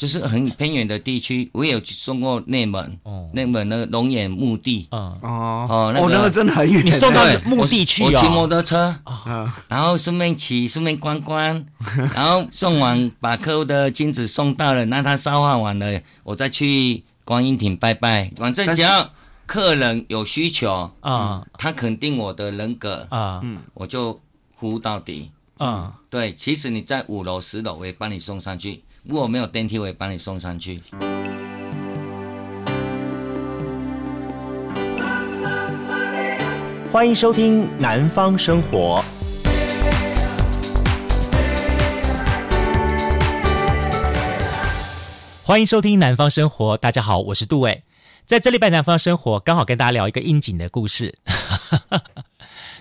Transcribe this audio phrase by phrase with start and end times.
[0.00, 5.66] 就是很偏远的地区，我也有送过内蒙，哦，内蒙那个龙眼墓地，嗯哦。
[5.68, 8.96] 哦，那个真的很远，你送到墓地去我骑摩托车，
[9.68, 11.62] 然后顺便骑，顺便观光，
[12.16, 18.30] 然后送完把客户的金子送到了，那他烧化完了，我再去观音亭拜拜。
[18.38, 19.10] 反正只要
[19.44, 24.18] 客人有需求啊，他肯定我的人格啊，嗯，我就
[24.58, 25.30] 服务到底。
[25.58, 28.82] 啊，对，其实你在五楼、十楼，我也帮你送上去。
[29.02, 30.78] 如果没有电梯，我也帮你送上去。
[36.92, 39.02] 欢迎收听《南方生活》。
[45.42, 47.82] 欢迎收听《南方生活》，大家好，我是杜伟。
[48.26, 51.18] 在这礼拜《南方生活》，刚好跟大家聊一个应景的故事。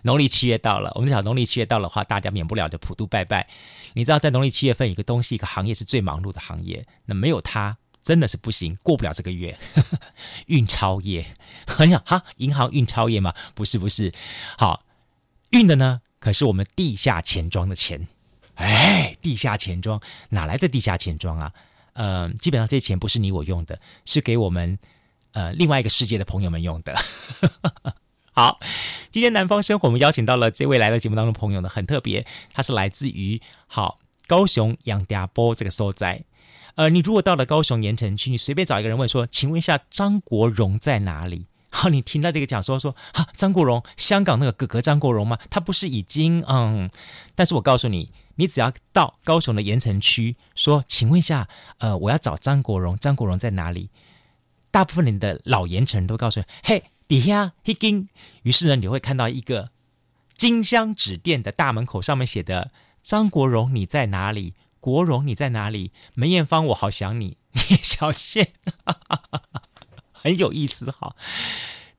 [0.04, 3.48] 农历七月到了，我们讲农历七月到了的话，大家免不了的普渡拜拜。
[3.94, 9.58] 你知道，在农历七月份，一个东西，一个行业是最忙碌的行业，那没有它真的是不行，过不了这个月。
[10.48, 11.36] 运钞业，
[11.78, 13.34] 哎呀哈，银行运钞业吗？
[13.54, 14.14] 不是，不是。
[14.58, 14.84] 好，
[15.50, 18.08] 运的呢，可是我们地下钱庄的钱。
[18.56, 21.54] 哎，地下钱庄哪来的地下钱庄啊？
[21.94, 24.78] 呃，基本上这些钱不是你我用的，是给我们
[25.32, 26.96] 呃另外一个世界的朋友们用的。
[28.32, 28.60] 好，
[29.12, 36.24] 今天南方生活，我们邀请到了这位来到节目当中的朋友呢，很特别，他是来自于好高雄杨家坡这个所在。
[36.76, 41.48] 呃，你如果到了高雄盐城区，你随便找一个人问说，请问一下张国荣在哪里？
[41.70, 45.38] 好，你听到这个讲说说，哈，张国荣，香港那个哥哥张国荣吗？
[45.50, 46.90] 他不是已经嗯？
[47.36, 51.50] 但是我告诉你，你只要到高雄的盐城区，说，请问一下，
[51.80, 53.90] 呃，我要找张国荣，张国荣在哪里？
[54.72, 56.84] 大部分人的老盐城都告诉你，嘿。
[57.10, 58.08] 底下一根，
[58.44, 59.72] 于是呢，你会看到一个
[60.38, 62.72] 金香纸店的大门口，上面写的
[63.02, 64.54] “张国荣你在哪里？
[64.80, 65.92] 国荣你在哪里？
[66.14, 67.38] 梅艳芳我好想你，
[67.70, 68.54] 聂 小倩，
[70.14, 71.16] 很有意思哈。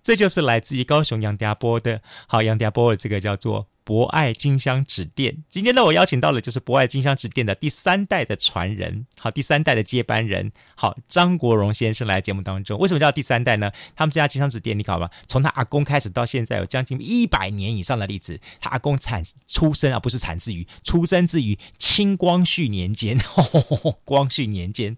[0.00, 3.66] 这就是来自于高雄杨家波的，好杨家波的这个叫做。
[3.91, 12.79] 博爱金香纸店，今天呢，我邀请到了就是博爱金香纸店的第三代的传人，好，第三代的接班人，好，张国荣先生来节目当中。
[12.79, 13.73] 为什么叫第三代呢？
[13.97, 18.39] 他们这家金香纸店，你搞吧，从他阿公开始到现在有将近一百年以上的历史。
[18.61, 24.97] 他阿公产出生啊，不是产自于出生自于清光绪年间，呵 呵光绪年间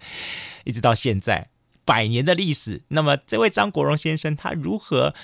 [0.64, 1.48] 一直到现在
[1.86, 2.82] 百年的历史。
[2.88, 5.14] 那么这位张国荣先生，他如何？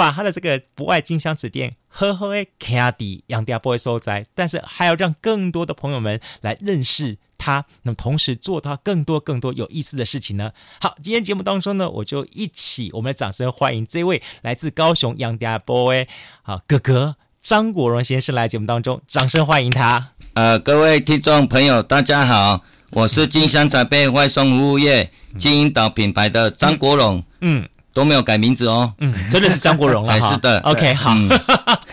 [0.00, 10.52] 把他的这个不爱金香纸店呵呵诶开的杨家坡所在，但是还要让更多的朋友们来认识他，那么同时做到更多更多有意思的事情呢。
[10.80, 16.08] 好，今天节目当中呢，我就一起，我们来掌声欢迎这位来自高雄杨家坡诶
[16.40, 20.12] 好哥哥张国荣先生来节目当中，掌声欢迎他。
[20.32, 27.22] 呃，各位听众朋友，大家好，我是金香宅配外送服务业金银岛品牌的张国荣。
[27.42, 27.68] 嗯。
[27.90, 30.30] 嗯都没有改名字哦，嗯，真的是张国荣了哈。
[30.32, 31.12] 是的，OK，好。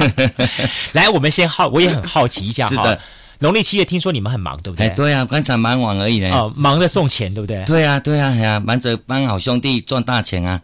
[0.94, 2.70] 来，我们先好，我也很好奇一下哈。
[2.76, 3.00] 是的，
[3.40, 4.86] 农历七月听说你们很忙，对不对？
[4.86, 6.30] 哎，对啊，刚才忙完而已呢。
[6.32, 7.64] 哦，忙着送钱，对不对？
[7.66, 10.62] 对啊，对啊，哎呀，忙着帮好兄弟赚大钱啊。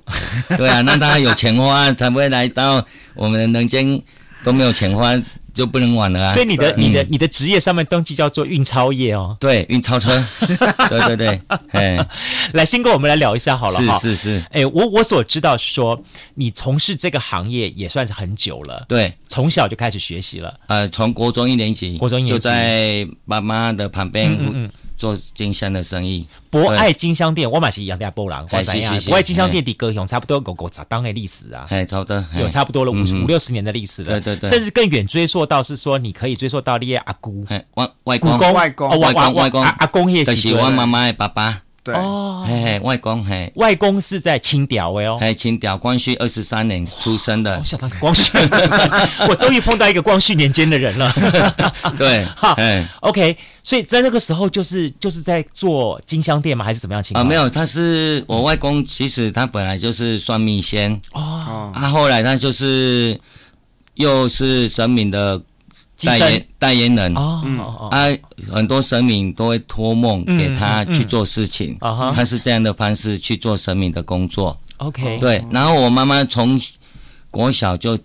[0.55, 3.99] 对啊，让他有钱花，才不会来到我们人间
[4.43, 5.19] 都没有钱花。
[5.53, 6.29] 就不能玩了啊！
[6.33, 9.37] 所以你的、对你的、你的职业上面登记叫做运钞业哦。
[9.39, 10.09] 对，运钞车。
[10.89, 11.41] 对 对对，
[11.71, 12.07] 哎，
[12.53, 13.99] 来，先跟我们来聊一下好了哈。
[13.99, 14.45] 是是是。
[14.51, 16.01] 哎，我我所知道是说，
[16.35, 18.85] 你从事这个行业也算是很久了。
[18.87, 20.53] 对，从小就开始学习了。
[20.67, 24.31] 呃，从国中一年级，国中一年级就在爸妈的旁边。
[24.31, 24.71] 嗯嗯嗯
[25.03, 28.97] 做金香的生意，博爱金香店，我嘛是杨家波郎，我怎样。
[29.01, 38.31] 博爱金香店的高雄差不多有五十当的历史啊，哎，差不多有差不多了五五六十年的历史了，对对对，甚至更远追溯到是说，你可以追溯到你的阿姑，外外公。
[38.53, 39.61] 外公外公外公。
[39.61, 41.63] 阿公也是我妈妈的爸爸。
[41.83, 47.57] 对哦，嘿嘿，外公嘿，外公是在清朝的哦，嘿，清朝光绪二十三年出生的。
[47.59, 51.11] 我想到光绪二十三， 我终于碰到一个光绪年间的人了。
[51.99, 52.55] 对， 好
[53.01, 56.63] ，OK，所以在那个时候就是就是在做金香店吗？
[56.63, 57.25] 还是怎么样情况？
[57.25, 63.19] 啊，没有，他是我外公，其实他本来就是算命仙哦，啊，后来他就是
[63.95, 65.41] 又是神明的。
[66.05, 68.07] 代言代言人哦，哦啊，
[68.51, 74.59] 很多神明都会托梦给他去做事情，他是这样的方式去做神明的工作。
[74.77, 75.43] OK，对。
[75.51, 76.59] 然后我妈妈从
[77.29, 77.97] 国小就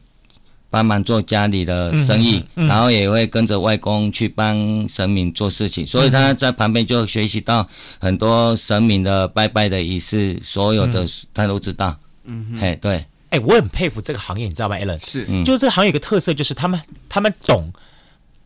[0.71, 7.67] 帮忙做家里的生意，然后也会跟着外公去帮神明做事情，所以他在旁边就学习到
[7.99, 11.99] 很多神明的拜拜的仪式，所有的他都知道。
[12.25, 13.05] 嗯哼，哎，对。
[13.31, 14.99] 哎，我很佩服这个行业，你知道吗，Allen？
[15.05, 16.81] 是，就是这个行业有个特色，就是他们
[17.11, 17.71] 他们懂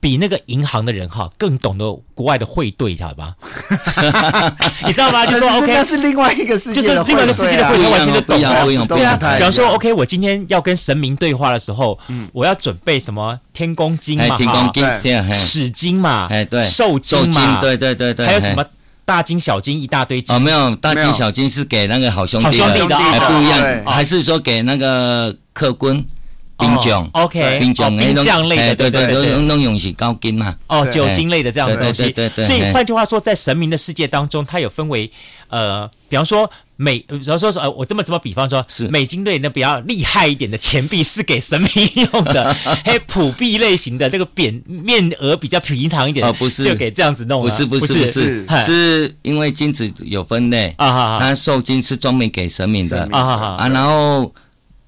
[0.02, 3.36] 比那个银行的人哈更懂得国外的汇兑，晓得吧？
[4.84, 5.24] 你知道吗？
[5.24, 8.86] 就说 OK，那是另外一个世界，就是另外一个世界的汇兑，完全都懂了。
[8.88, 11.96] 对啊，比方说 OK，我今天要跟神明对话的时候，
[12.32, 14.72] 我要准备什么天公金嘛，天公
[15.72, 18.64] 金，嘛，哎对，寿金嘛，对对对对，还有什么
[19.04, 20.34] 大金小金一大堆金？
[20.34, 26.04] 哦，没有，大金小金是给那个好兄弟，好兄弟的还不一样，还是说给那个客官？
[26.62, 32.44] 兵将，OK，兵将兵将类的，对对对，那种用是高金嘛，哦，酒精类的这样的东西，对对对。
[32.46, 35.10] 所以换句话说，在神明的世界当中，它有分为，
[35.48, 38.88] 呃，比方说美，比方说说，呃，我这么这么比方说，是。
[38.88, 41.70] 美金类那比较厉害一点的钱币是给神明
[42.12, 42.54] 用的，
[42.84, 46.62] 还有普币类型的那个扁面额比较平常一点的，不是。
[46.64, 49.16] 就给这样子弄，不是不是不是，是。
[49.22, 53.08] 因为金子有分类啊，它寿金是专门给神明的。
[53.12, 54.32] 啊啊，然后。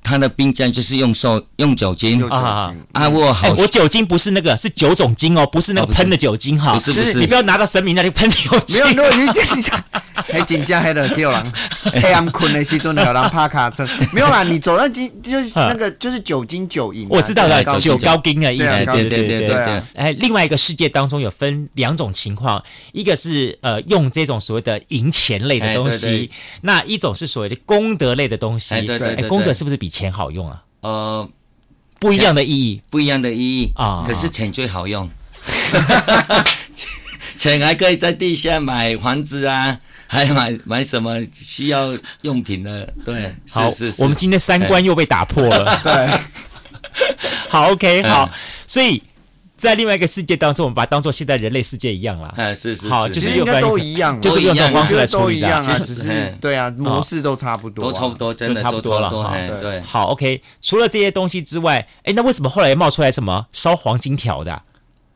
[0.04, 3.08] 他的兵将就是用手用酒精啊啊！
[3.08, 6.74] 我好，我酒精不是那个，是九种精哦，不是那个喷的酒精哈。
[6.74, 8.84] 不是不是，你不要拿到神明那里喷酒精。
[8.84, 9.82] 没有，没有，你就是想，
[10.28, 11.52] 还紧张，还得叫人
[12.02, 13.88] 黑暗困的时阵，有人拍卡车。
[14.12, 17.06] 没有啦，你走那金就是那个就是酒精酒饮。
[17.08, 18.66] 我知道了，酒高精的意思。
[18.84, 19.82] 对对对对对。
[19.94, 22.62] 哎，另外一个世界当中有分两种情况，
[22.92, 26.30] 一个是呃用这种所谓的银钱类的东西，
[26.60, 28.74] 那一种是所谓的功德类的东西。
[28.82, 29.28] 对对对。
[29.30, 29.93] 功德是不是比？
[29.94, 30.60] 钱好用啊？
[30.80, 31.28] 呃，
[32.00, 34.02] 不一样的意义，不一样的意义啊。
[34.04, 35.08] 可是钱最好用，
[37.38, 42.92] 钱还可以在地下买房子啊，还买买什么需要用品的。
[43.04, 44.02] 对，好，是是。
[44.02, 45.80] 我们今天三观又被打破了。
[45.84, 46.10] 对，
[47.48, 48.28] 好，OK，好，
[48.66, 49.00] 所以。
[49.64, 52.32] 在另外一个世界当中，我们把它当做现在人类世界一样了。
[52.36, 59.10] 嗯，是是，好，就是应该都一样，就是用这种方式来处理的，啊，只是对啊，模式都差不多，都差不多，真的差不多了。
[59.60, 60.42] 对，好，OK。
[60.60, 64.62] 除了这些东西之外，哎，那为什么后来冒出来什么烧黄金条的？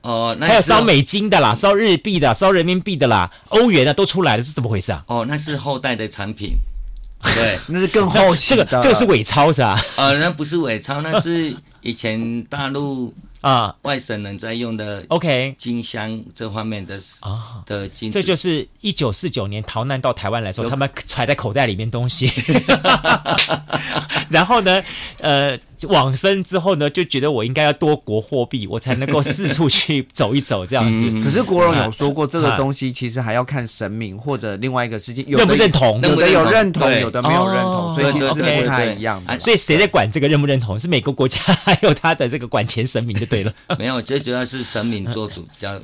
[0.02, 5.02] 哦，那还有烧美金的啦，烧日币的，烧人民币的啦，欧元的都出来了，是怎么回事啊？
[5.08, 6.52] 哦，那是后代的产品，
[7.34, 9.78] 对，那是更后期的，这个这个是伪钞是吧？
[9.96, 11.54] 呃，那不是伪钞，那是
[11.88, 13.14] 以前大陆。
[13.40, 17.62] 啊，外省人在用的，OK，金香这方面的啊。
[17.67, 22.26] 的金，这就是一九四九年逃难到台湾来说，他们揣在口袋里面东西，
[24.30, 24.82] 然后呢，
[25.20, 25.56] 呃，
[25.88, 31.02] 往生之后呢，就觉得我应该要多国货币，我才能够四处去走一走这样子。
[31.22, 39.38] 可是国荣有说过，这个东西其实还要看神明或者另外一个事情认不认同，有的有认同，有的没有认同，所以其实是不太一样的。
[39.38, 40.76] 所以谁在管这个认不认同？
[40.76, 43.28] 是每个国家还有他的这个管钱神明就。
[43.28, 45.78] 对了， 没有，最主要是神明做主，比较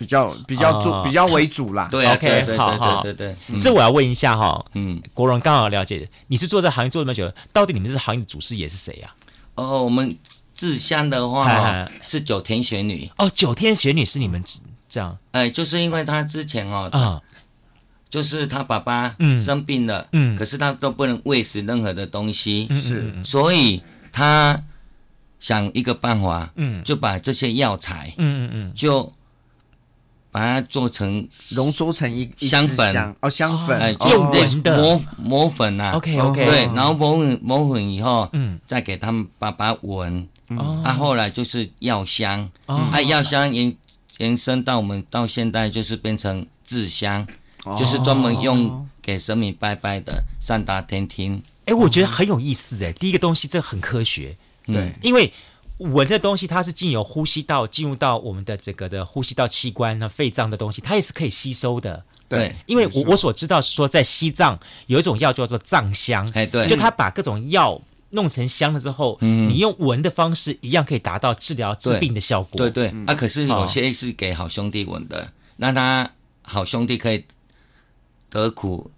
[0.00, 1.86] 比较比较主比较为主啦。
[1.90, 3.36] 对，OK，好好对对。
[3.60, 9.14] 这我要问一下哈，嗯，国荣刚好了解，你是做这行业做这么久，到底你们这行业的祖师爷是谁呀？
[9.56, 10.16] 哦，我们
[10.54, 13.10] 志香的话是九天玄女。
[13.18, 14.42] 哦，九天玄女是你们
[14.88, 15.18] 这样？
[15.32, 17.20] 哎，就是因为他之前哦，啊，
[18.08, 19.14] 就是他爸爸
[19.44, 24.62] 生病了，嗯，可是他都不能喂食任何的东西，是，所以他。
[25.42, 29.10] 想一个办法，嗯，就把这些药材，嗯嗯嗯，就
[30.30, 34.76] 把它做成浓缩成一香粉，哦，香粉，用闻的。
[34.76, 43.74] 磨磨粉呐，OK OK，对，然后磨粉磨粉以后，嗯，再给他们爸爸闻，哦，啊，后来就是药香，啊，药香延
[44.18, 47.26] 延伸到我们到现在就是变成制香，
[47.78, 51.42] 就是专门用给神明拜拜的善达天听。
[51.66, 54.36] 哎，我觉得很有意思，哎，第一个东西这很科学。
[54.66, 55.32] 对，因为
[55.80, 62.04] 闻的东西，它是经由呼吸道进入到我们的这个的呼吸道器官，那肺脏的东西，它也是可以吸收的。
[62.28, 72.56] 对，因为我我所知道是说，在西藏有一种药叫做藏香，哎，对，就它把各种药弄成香了之后，嗯，你用闻的方式一样可以达到治疗治病的效果。
[72.56, 77.24] 对对，啊，可是有些是给好兄弟闻的，那他好兄弟可以
[78.28, 78.90] 得苦。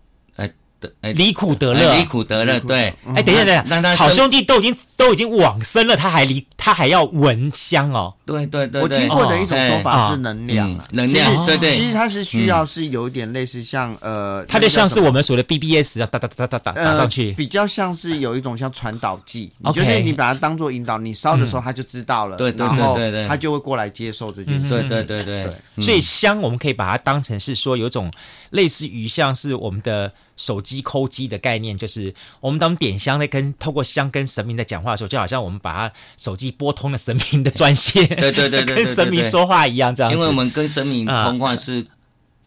[1.15, 2.95] 离苦得乐，离苦得乐，对。
[3.15, 8.15] 哎，等一下，等一下，好兄弟都已经都已经往生了，他还离他还要闻香哦。
[8.47, 11.71] 对对对，我听过的一种说法是能量，能量，对对。
[11.71, 24.81] 其实它是需要是有一点类似像呃，它就像是我们说的 BBS 啊，哒哒哒哒哒打上去，比较像是有一种像传导剂，就是你把它当做引导，你烧的时候它就知道了，对对对对，它就会过来接受这件事。
[24.81, 25.85] 情对对对对。
[25.85, 28.11] 所以香我们可以把它当成是说有种
[28.51, 30.13] 类似于像是我们的。
[30.35, 40.13] 手机抠机的概念就是，我们当点香在跟透过香跟神明在讲话的时候，就好像我们把它手机拨通了神明的专线，对对对，跟神明说话一样这样。
[40.13, 41.87] 因为我们跟神明通话是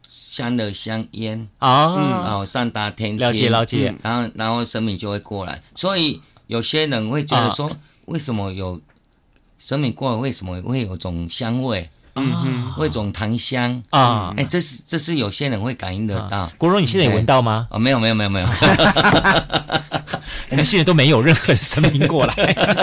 [0.08, 5.62] 香的香烟啊，然后散达天了解了解，然后然后神明就会过来。
[5.76, 7.70] 所以有些人会觉得说，
[8.06, 8.80] 为什么有
[9.60, 11.90] 神明过来，为什么会有种香味？
[12.16, 13.82] 嗯嗯，会种檀香。
[13.90, 16.52] 啊，哎，这是这是有些人会感应得到。
[16.58, 17.68] 国荣，你现在有闻到吗？
[17.70, 18.48] 哦，没有没有没有没有，
[20.50, 22.36] 我们现在都没有任何的神明过来。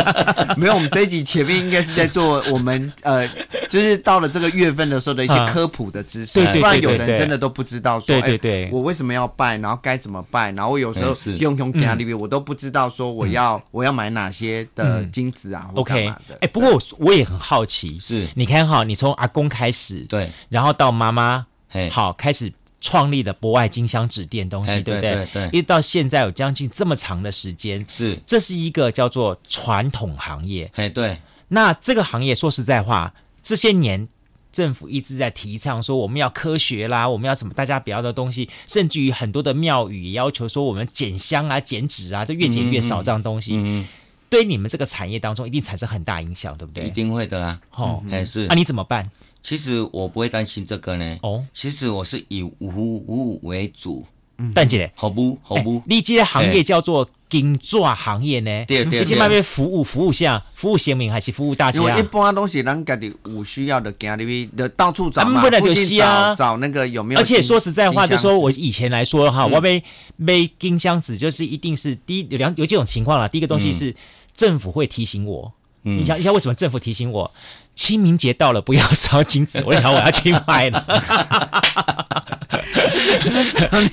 [0.57, 3.27] 没有，我们这一集前面应该是在做我们呃，
[3.71, 16.13] 就是到了这个月份的时候的一些科普的知识，不然有人真的都不知道说，对对对，我为什么要拜，然后该怎么拜，然后我有时候用用家里面我都不知道说我要我要买哪些的金子啊，OK。
[16.41, 18.29] 哎，不过我也很好奇，是。
[18.35, 21.47] 你看哈，你从阿公开始，对，然后到妈妈，
[21.91, 22.53] 好开始。
[22.85, 25.25] 创立的博爱金香纸店东西，对不对？
[25.33, 30.69] 对，一直到现在有将近这么长的时间，是，这是一个叫做传统行业。
[30.75, 31.17] 哎，对。
[31.47, 34.09] 那这个行业说实在话，这些年
[34.51, 43.55] 政府一直在提倡说我们要科学啦，我们要什么大家不要的东西，甚至于很多的庙宇也要求说我们减香啊、减纸啊，都越减越少这样东西。
[43.57, 43.87] 嗯，
[44.33, 46.87] 对你们这个产业当中一定产生很大影响，对不对？
[46.87, 47.61] 一定会的啊。
[47.73, 48.47] 哦，还是。
[48.47, 49.11] 那你怎么办？
[49.43, 51.19] 其实我不会担心这个呢。
[51.21, 54.07] 哦，其实我是以服务为主。
[54.39, 55.39] 嗯，但姐，好不？
[55.43, 55.83] 好不？
[55.85, 58.65] 你这个行业叫做金钻行业呢？
[58.67, 59.01] 对对。
[59.01, 61.79] 你这边服务服务下，服务先民还是服务大家？
[61.79, 67.21] 因为一般东西人家的有需要的，家里边的到处找嘛，附近找找那个有没有？
[67.21, 69.83] 而且说实在话，就说我以前来说哈，我买
[70.17, 73.29] 买金箱子就是一定是第一有两有几种情况啦。
[73.29, 73.95] 第一个东西是
[74.33, 75.53] 政府会提醒我。
[75.85, 77.31] 你想一下，为什么政府提醒我？
[77.75, 79.61] 清明节到了不要烧金纸？
[79.67, 80.85] 我想我要去买了。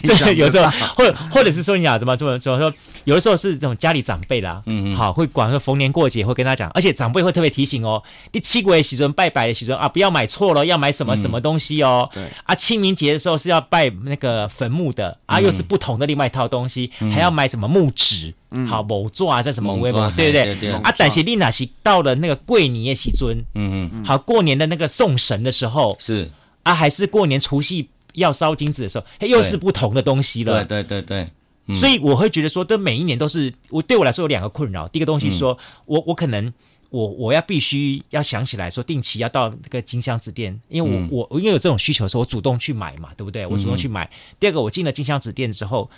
[0.02, 2.72] 这这有时候，或者或者是说你讲怎么怎么怎么说，
[3.06, 12.08] 有的时候是这种家里长辈啦，嗯嗯，好会管说逢年过节会跟他讲，而且长辈会特别提醒哦，第七鬼喜尊拜拜的时阵啊，不要买错了，要买什么什么东西哦。
[12.14, 12.24] 对。
[12.44, 18.36] 啊，清明节的时候是要拜那个坟墓的啊，又是不同的另外一套东西，还要买什么木纸，
[18.68, 20.72] 好某座啊，这什么为什么对不对？
[20.72, 26.32] 啊，但是你那是到了那个过年的时尊，嗯嗯，好过年的那个送神的时候是
[26.64, 27.90] 啊，还是过年除夕。
[28.16, 30.66] 要烧金子的时候，又是不同的东西了。
[30.66, 31.28] 对对对对，
[31.68, 34.88] 嗯、所以我会觉得说，这每一年都是我对我来说有两个困扰。
[34.88, 36.52] 第一个东西说，嗯、我我可能
[36.90, 43.46] 我我要必须要想起来说，定期要到那个金香子店，因为我我因为有这种需求的时候，我主动去买嘛，对不对？
[43.46, 44.06] 我主动去买。
[44.06, 45.90] 嗯、第二个，我进了金香子店之后。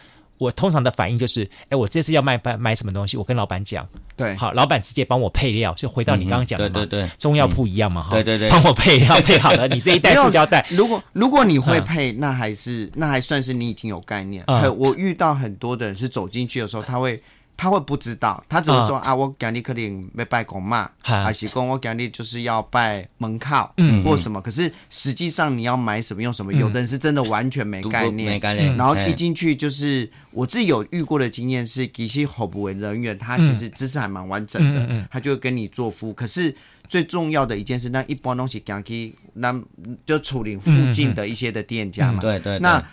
[0.42, 14.44] 我通常的反应就是，哎，我这次要卖卖买什么东西，我跟老板讲，对，好，老板直接帮我配料，就回到你刚刚讲的嘛，对对对，中药铺一样嘛，哈，对对对，帮我配料配好了，你这一袋塑胶袋，如果如果你会配，那还是那还算是你已经有概念。
[14.78, 17.22] 我遇到很多的人是走进去的时候，他会。
[17.62, 24.42] 他会不知道，他只会说啊，我今日可能要拜公妈，还是讲我讲你就是要拜门靠，嗯，或什么。
[24.42, 28.76] 可是实际上你要买什么用什么，有的人是真的完全没概念，没概念。
[28.76, 36.14] 然后一进去就是我自己有遇过的经验是，其实服务人员他其实知识还蛮完整的，他就会跟你做服务。
[36.16, 36.56] 可是
[36.90, 39.56] 最重要的一件事，那一般东西讲起，那
[40.04, 42.84] 就处理附近的一些的店家嘛，对对，那。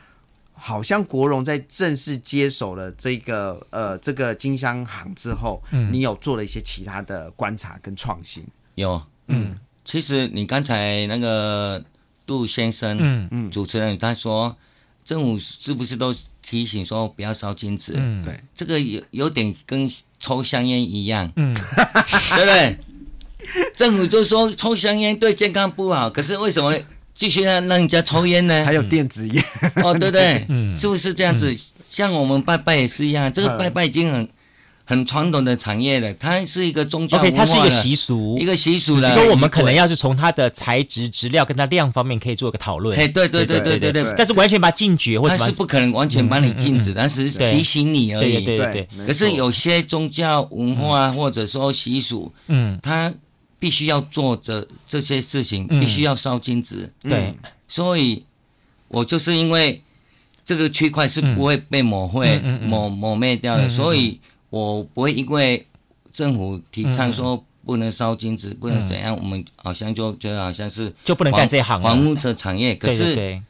[0.58, 8.44] 好像国荣在正式接手了这个呃这个金香行之后，嗯，你有做了一些其他的观察跟创新？
[8.74, 11.82] 有，嗯，其实你刚才那个
[12.26, 14.56] 杜先生，嗯嗯，主持人他说
[15.04, 17.92] 政府是不是都提醒说不要烧金纸？
[17.96, 21.54] 嗯，对，这个有有点跟抽香烟一样，嗯，
[22.36, 22.78] 对不对？
[23.74, 26.74] 政府就说抽香烟对健康不好，可是为什么？
[27.18, 28.64] 继续让让人家抽烟呢？
[28.64, 29.44] 还有电子烟
[29.82, 30.46] 哦，对不 对？
[30.48, 31.52] 嗯，是不是这样子？
[31.84, 34.28] 像我们拜拜也是一样，这个拜拜已经很
[34.84, 39.00] 很传统的产业了，它是一个宗教，对，它是一个习俗，一个习俗。
[39.00, 42.96] 只是说我们可能要是从它的材质、质料跟它量方面可以做个讨论。
[42.96, 44.14] 哎，对对对对对对。
[44.16, 48.44] 但是完全把它禁绝，或者是不可能完全把你禁止，但是提醒你而已。
[48.44, 49.06] 对对对。
[49.06, 53.12] 可是有些宗教文化或者说习俗，嗯，它。
[53.58, 56.92] 必须要做这这些事情，必须要烧金纸。
[57.02, 57.34] 嗯、对，
[57.66, 58.24] 所以，
[58.86, 59.82] 我就是因为
[60.44, 65.66] 这个区块是不会被抹会、嗯、抹抹灭掉的，嗯、所以我不会因为
[66.12, 72.76] 政府提倡说不能烧金子，嗯、不能怎样，我们好像就就好像是就不能干这行房屋的产业。
[72.76, 73.42] 可是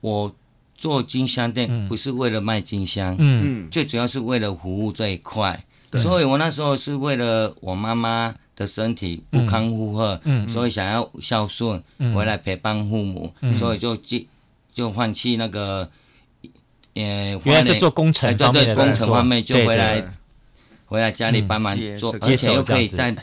[0.00, 0.34] 我
[0.76, 5.64] 做金香店不是为了卖金香，嗯，最主要是为了服务这一块。
[5.88, 6.02] 对。
[6.02, 8.34] 所以我那时候是为了我妈妈。
[8.54, 14.18] 的身体不堪负荷，所以想要孝顺，嗯、回来陪伴父母，嗯、所以就就
[14.72, 15.90] 就放弃那个，
[16.94, 20.04] 呃，原来在做工程方面的，对对，工程方面就回来，
[20.86, 23.14] 回来家里帮忙做，而且又可以在。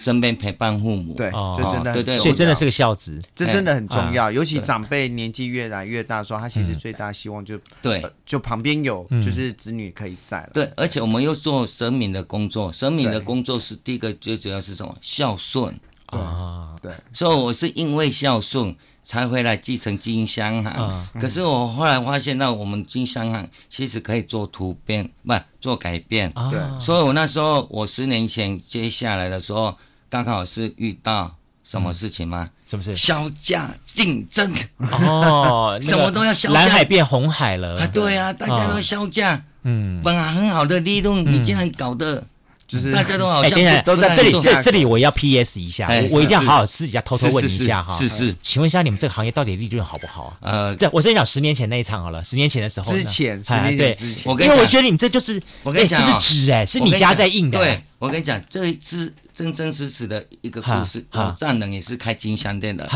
[0.00, 4.32] 身边陪伴父母，对，这真的，对对，所以真的是个孝子，这真的很重要。
[4.32, 10.50] 尤其长辈年纪越来越大说，他其实最大希望就对，就旁边有就是子女可以在了。
[10.54, 14.96] 对，而且我们又做神明的工作，神明的工作是第一个最主要是什么？
[15.02, 15.78] 孝顺。
[16.06, 21.08] 啊，对，所以我是因为孝顺才回来继承金香行。
[21.20, 26.32] 可是我后来发现到我们金香行其实可以做突变，不做改变。
[26.50, 29.76] 对，所以我那时候我十年前接下来的时候，
[30.10, 31.36] 刚好是遇到。
[31.62, 32.48] 什么事情吗？
[32.66, 32.96] 什么事？
[32.96, 34.52] 销价竞争
[34.90, 36.54] 哦，什么都要销价。
[36.58, 37.86] 蓝海变红海了啊！
[37.86, 39.40] 对啊，大家都销价。
[39.62, 42.24] 嗯，本来很好的利润，你竟然搞得，
[42.66, 44.32] 就是大家都好像都在这里。
[44.40, 47.96] 这这里我要 PS 一下，我一定要好好私底下偷偷问一下哈。
[47.96, 50.36] 是是，请问一下，你们这个行业到底利润好不好啊？
[50.40, 52.24] 呃，这我先讲十年前那一场好了。
[52.24, 57.58] 十年前的时候，之前十年前之前，因为我觉得你们这就是，我跟你讲，这是纸哎，是你家在印的。
[57.60, 59.14] 对，我跟你讲，这一次。
[59.40, 62.86] 真真实实的一个故事，我丈人也是开金香店的。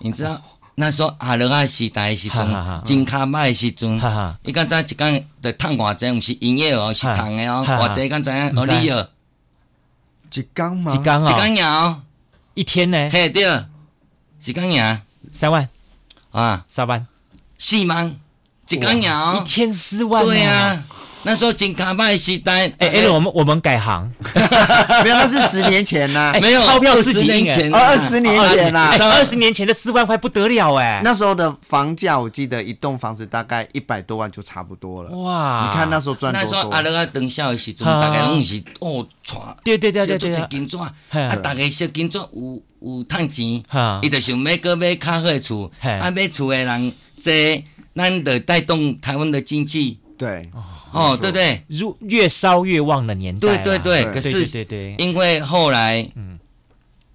[0.00, 0.38] 你知道
[0.74, 3.98] 那时候阿罗爱时代时阵，金卡卖时阵，
[4.44, 9.08] 你刚才一讲的烫偌济，毋是营业额是烫的哦，偌济刚才哦你哦，
[10.34, 10.92] 一缸吗？
[10.92, 12.02] 一缸啊，一缸呀，
[12.52, 13.08] 一天呢？
[13.10, 13.64] 嘿对，
[14.44, 15.00] 一缸呀，
[15.32, 15.66] 三万。
[16.32, 17.06] 啊，三万，
[17.58, 18.14] 四万，
[18.68, 20.82] 一缸呀，一天四万，对呀。
[21.24, 24.10] 那时候金卡卖西单，哎哎，我们我们改行，
[25.04, 36.50] 没有，那是十年前呐，没有钞票自己印二十年前啦，二十年前的四万块不得了哎，那时候的房价我记得一栋房子大概一百多万就差不多了，哇，你看那时候赚多多。
[36.50, 39.06] 那时候阿乐啊，等下的时阵，大概拢是哦，
[39.62, 43.62] 对对对对对，小金砖，啊，大概小金砖有有趁钱，
[44.02, 47.62] 伊就想买个买较好的厝，啊，买厝的人多，
[47.94, 50.50] 咱得带动台湾的经济，对。
[50.92, 54.12] 哦，对对，如越烧越旺的年代，对对对。
[54.12, 56.38] 可是，对对，因为后来，嗯，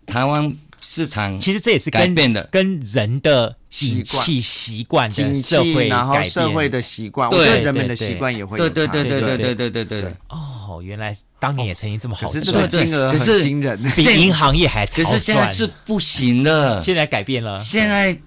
[0.05, 10.01] 台湾市场其实这也是改变的，跟人的景气习惯、景气，然后社会的习惯，我觉得人们的习惯也会对对对对对对对对。
[10.01, 10.15] 对。
[10.29, 18.17] 哦，原来当年也曾经这么好，可是这个金额很惊人，比银行业还可是现在是不行了，现在改变了，现在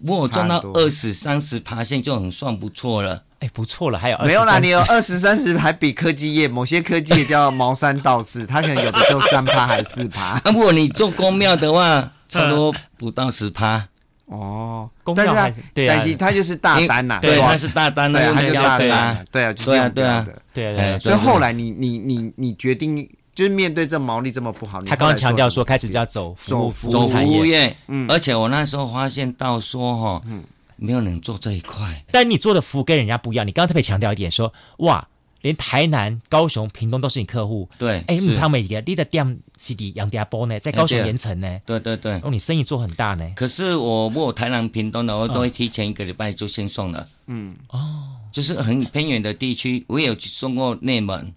[0.00, 3.22] 如果赚到二十三十趴，现就很算不错了。
[3.42, 4.60] 哎，不错了，还有没有啦？
[4.60, 10.40] 你有二十三十，还比科技业某些科技业叫茅山道士，他可能有的就三趴还四趴。
[10.46, 13.84] 如果你做公庙的话，差不多不到十趴。
[14.26, 20.98] 哦，但是他但是他就是大单呐，对，他是大单的，他就大单，对啊，对啊，对啊，对啊。
[21.00, 22.96] 所以后来你你你你决定
[23.34, 30.44] 就是面对这毛利这么不好，他刚刚强调说开始就要走走服务业，嗯，而且我那时候发现到说哈，嗯。
[30.82, 33.46] 没有人做这一块，但你做的服务跟人家不一样。
[33.46, 35.08] 你刚刚特别强调一点，说哇，
[35.40, 37.68] 连台南、高雄、屏东都是你客户。
[37.78, 41.60] 对，哎，他们也你的店是的杨家坡呢，在高雄盐埕呢。
[41.64, 43.30] 对对对，哦，你生意做很大呢。
[43.36, 47.08] 可是我我台南、屏东的，我都会提前一个礼拜就先送了。
[47.26, 51.32] 嗯，哦，就是很偏远的地区，我也有送过内门。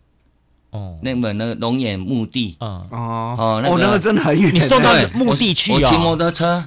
[0.76, 2.86] 哦，内门那个龙眼墓地，哦。
[2.92, 6.64] 哦，那个真的很远，你送到墓地去我骑摩托车，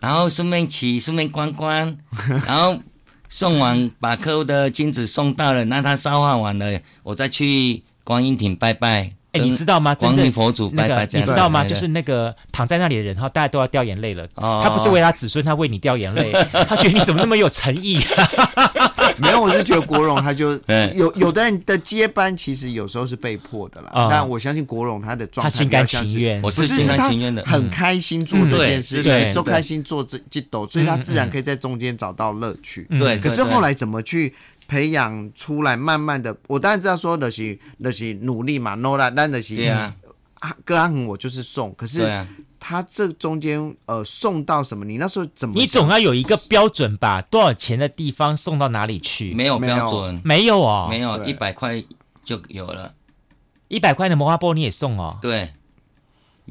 [0.00, 1.96] 然后顺便骑，顺便观光，
[2.46, 2.78] 然后
[3.28, 9.10] 送完把客户的金子送到了，那他烧化完了，我再去观音亭拜拜。
[9.32, 9.94] 哎，你知道吗？
[9.94, 11.64] 真正佛祖那个，你知道吗？
[11.64, 14.26] 就是那个躺在那里的人，哈，大家都要掉眼泪了。
[14.34, 16.32] 他不是为他子孙，他为你掉眼泪，
[16.66, 17.98] 他觉得你怎么那么有诚意。
[19.20, 20.52] 没有，我是觉得国荣他就
[20.94, 24.06] 有有的人的接班，其实有时候是被迫的啦。
[24.08, 32.86] 但我相信国荣他的状态，他心甘情愿，我是心甘情愿的，很开心做这件事，对，都开心做这这斗，所以他自然可以在中间找到乐趣。
[32.98, 34.32] 对，可是后来怎么去
[34.68, 39.96] 培养出来，慢慢的，我当然知道说的是的是努力嘛，no 啦，但的是啊，
[40.64, 42.26] 哥阿恒我就是送，可是。
[42.60, 44.84] 他这中间呃送到什么？
[44.84, 45.54] 你那时候怎么？
[45.54, 47.22] 你总要有一个标准吧？
[47.22, 49.32] 多少钱的地方送到哪里去？
[49.32, 51.80] 没有标准，没有哦，没有一百块
[52.24, 52.92] 就有了，
[53.68, 55.16] 一百块的摩花玻璃也送哦。
[55.22, 55.52] 对，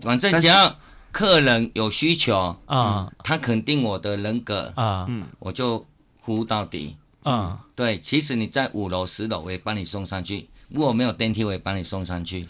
[0.02, 0.78] 反正只要
[1.12, 5.86] 客人有需求啊，他肯定我的人格啊，嗯，我就
[6.24, 6.96] 服务到底。
[7.30, 12.48] 嗯，对，其实你在五楼、十楼，我也帮你送上去；如果没有电梯，我也帮你送上去。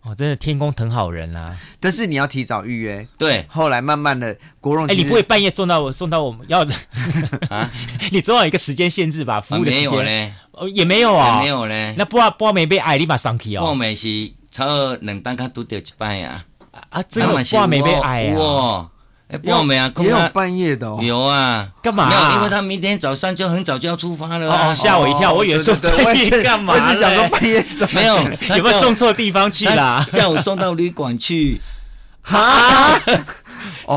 [0.00, 1.54] 哦，真的天公疼好人啊！
[1.78, 3.06] 但是你要提早预约。
[3.18, 6.74] 对，后来慢慢的国荣，哎，你不会半夜送到我送到我们要的
[7.50, 7.70] 啊？
[8.10, 9.40] 你总有一个时间限制吧？
[9.40, 10.34] 服务的时间呢？
[10.52, 11.94] 哦，也没有啊，没有嘞。
[11.98, 13.60] 那波波没被爱立马上去哦。
[13.60, 16.44] 波没是超两单卡都掉一半呀。
[16.90, 18.88] 啊，这个波没被爱啊。
[19.30, 19.92] 哎，报没啊？
[19.98, 20.98] 也有半夜的哦。
[21.02, 22.08] 有啊，干嘛？
[22.08, 24.50] 没有，因为他明天早上就很早就要出发了。
[24.50, 26.72] 哦，吓我一跳，我以为说半夜 干嘛？
[26.72, 27.62] 我是想说半夜
[27.92, 28.16] 没有，
[28.56, 30.06] 有没有送错地方去啦？
[30.14, 31.60] 叫我送到旅馆去。
[32.24, 32.98] 哈，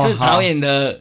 [0.04, 1.00] 是导演的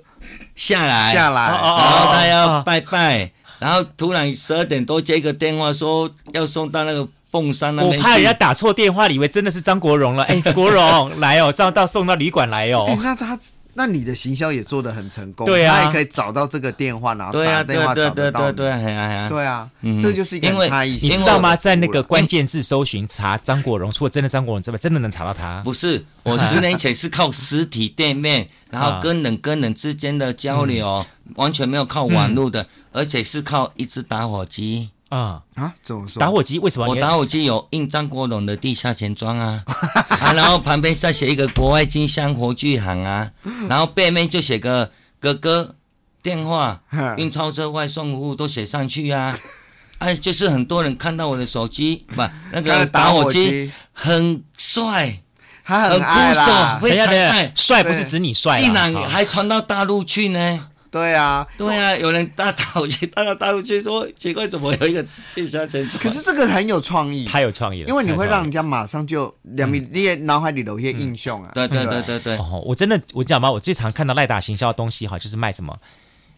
[0.56, 7.98] 下来下来，然后他要拜拜，然后突然十二点多接个电话说要送到那个凤山那边。
[8.00, 10.24] 我怕人家打错电话，以为真的是张国荣了。
[10.24, 12.86] 哎，国荣来哦，上到送到旅馆来哦。
[13.04, 13.38] 那他。
[13.74, 20.92] 那你的行销也做得很成功，对啊，他也可以找到这个电话，然后打电话找得到，对对对对对啊，这就是一个差异。
[21.02, 21.56] 你知道吗？
[21.56, 25.62] 在那个关键字搜寻查张国荣，除了真的张国荣之外，真的能查到他？
[25.64, 31.06] 不是，我十年前是靠实体店面，然后跟人跟人之间的交流，
[31.36, 34.90] 完全没有靠网络的，而且是靠一支打火机。
[35.12, 35.74] 啊啊！
[35.84, 36.20] 怎么说？
[36.22, 36.88] 打火机为什么？
[36.88, 39.62] 我打火机有印张国荣的地下钱庄啊，
[40.22, 43.30] 啊，然后旁边再写一个国外金香活具行啊，
[43.68, 45.76] 然后背面就写个哥哥
[46.24, 46.82] 电话，
[47.18, 49.38] 运钞车外送服务都写上去啊，
[50.00, 55.22] 哎，就是很多人看到我的手机，不，那个打火机很帅，
[55.66, 60.68] 他很爱啦，非常帅，帅不是指你帅，竟然还传到大陆去呢。
[60.92, 66.04] 对啊，对啊，有人大打火机， 大到大陆去说奇怪，怎么有一个地下钱庄？
[66.04, 71.50] 可是这个很有创意，太有创意了，因为你会让人家马上就两米，你也脑海里有一些印象啊。
[71.54, 72.36] 对对对对对。
[72.36, 75.74] 哦，我真的，我讲嘛，我最常看到赖打行销的东西哈，就是卖什么，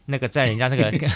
[0.05, 0.91] 那个在人家那个，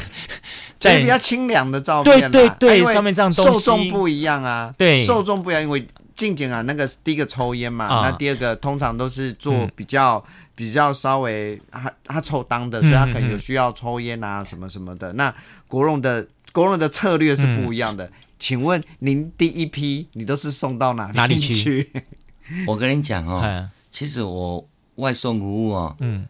[0.80, 10.26] 在比较清凉的照片，对对对，上面这样受众不一样啊，对，受众不一样，因为静静啊，那个第一个抽烟嘛，那第二个通常都是做比较。
[10.58, 15.14] 比较稍微他他抽当的，所以他可能有需要抽烟啊什么什么的。
[15.14, 15.36] 嗯嗯、那
[15.68, 18.08] 国荣的国荣的策略是不一样的。
[18.08, 21.92] 嗯、请问您第一批你都是送到哪哪里去？
[22.66, 26.28] 我跟你讲哦，嗯、其实我外送服务哦，嗯，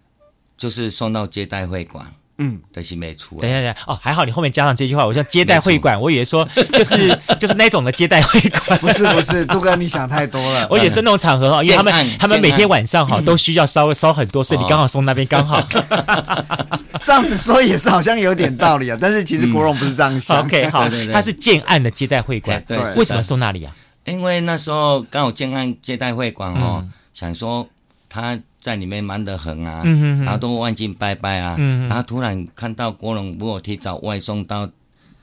[0.57, 2.13] 就是送到接待会馆。
[2.39, 3.35] 嗯，但是没出。
[3.39, 3.75] 等一下，等一下。
[3.87, 10.67] 哦，还好你后面加上这句话，我叫接待会馆，我以为说就是 就是那种的接待会馆，不是不是，杜哥你想太多了。
[10.69, 15.61] 我也是那种场合哈，因为他们他们每天晚上哈都需要烧烧很多，所以你刚好送那边刚好。
[17.03, 20.39] 这样子说也是好像有点道理啊，但是其实国荣不是这样想。
[20.39, 23.73] OK，好，他是建案的接待会馆，对，为什么送那里啊？
[24.05, 27.67] 因为那时候刚好建案接待会馆哦，想说
[28.09, 28.39] 他。
[28.59, 30.25] 在里面忙得很啊，嗯、哼哼。
[30.25, 34.69] 然后都忘记拜拜啊，嗯、然后突然看到国荣如果提早外送到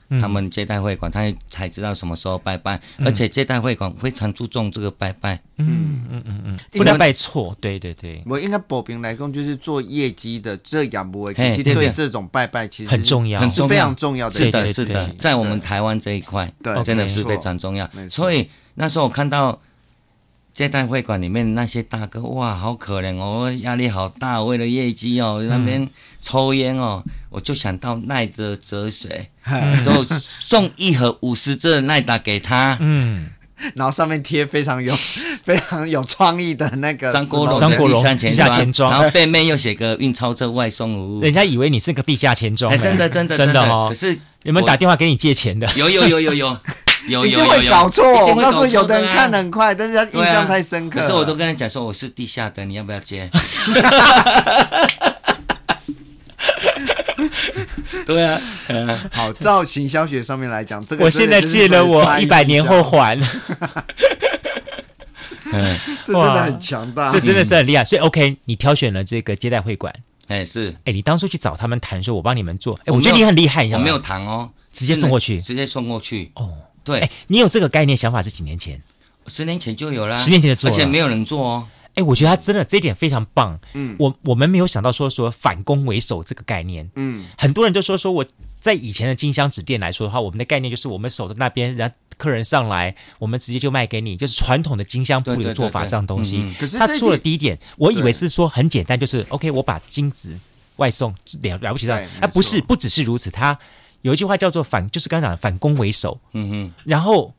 [0.09, 8.23] 他们接待会馆，嗯、他才知道什么时候拜拜，嗯、而且接待会馆非常注重这个拜拜，嗯嗯嗯嗯，不能拜错，对对对。
[8.25, 17.87] 我应该保平来讲，就是做业绩的这样不会，其实对这种拜拜其实很重要，是非常重要的，是的，是的，在我们台湾这一块，对，真的是非常重要。
[18.09, 19.61] 所以那时候我看到。
[20.55, 25.85] 接待会馆里面那些大哥，哇，好可怜哦，压力好大，为了业绩哦，那边
[26.21, 33.27] 抽烟哦，嗯、我就想到奈德哲学，嗯、就送一盒五十支奈达给他，嗯，
[33.75, 34.95] 然后上面贴非常有
[35.43, 45.69] 非常有创意的那个张国荣张国荣地下钱庄，然后背面又写个运钞车外送服务，人家以为你是个地下钱庄，哎，真的 真的真的哦，可是有没有打电话给你借钱的？
[45.75, 46.57] 有有有有有。
[47.07, 50.99] 有一定会搞错，我告诉你，有的人看得很快，但是他印象太深刻。
[50.99, 53.29] 可是我都跟他讲说，我是地下的，你要不要接？
[58.05, 58.39] 对啊，
[59.11, 63.17] 好，照行销学上面来讲，这个我现在借了，我一百年后还。
[65.51, 67.83] 嗯， 这真的很强大，这真的是很厉害。
[67.85, 69.93] 所以 OK，你挑选了这个接待会馆，
[70.27, 76.31] 哎是，哎你当初去找他们谈说，我帮你们做，哎我觉得你很厉害，我没有谈哦，直接送过去，直接送过去。
[76.35, 76.51] 哦。
[76.85, 78.81] 对，哎，你有这个概念想法是几年前？
[79.27, 81.67] 十年前就有了，十年前就做了，而且没有人做哦。
[81.95, 83.59] 哎，我觉得他真的这一点非常棒。
[83.73, 86.87] 嗯，我我们没有想到说说反攻为守这个概念。
[86.95, 88.25] 嗯，很多人就说说我
[88.59, 96.53] 在以前的金香纸店来说的话，我们的概念就是我们守在那边，然后客人上来，我们直接就卖给你，就是传统的金香铺的做法这样东西。
[96.59, 100.37] 可是他做了第一点，我以为是说很简单，就是 OK，我把金子
[100.75, 103.57] 外送了了不起的，啊不是，不只是如此，他。
[104.05, 107.33] 有一句话叫做反，就是刚刚讲的反攻为守，嗯嗯，然后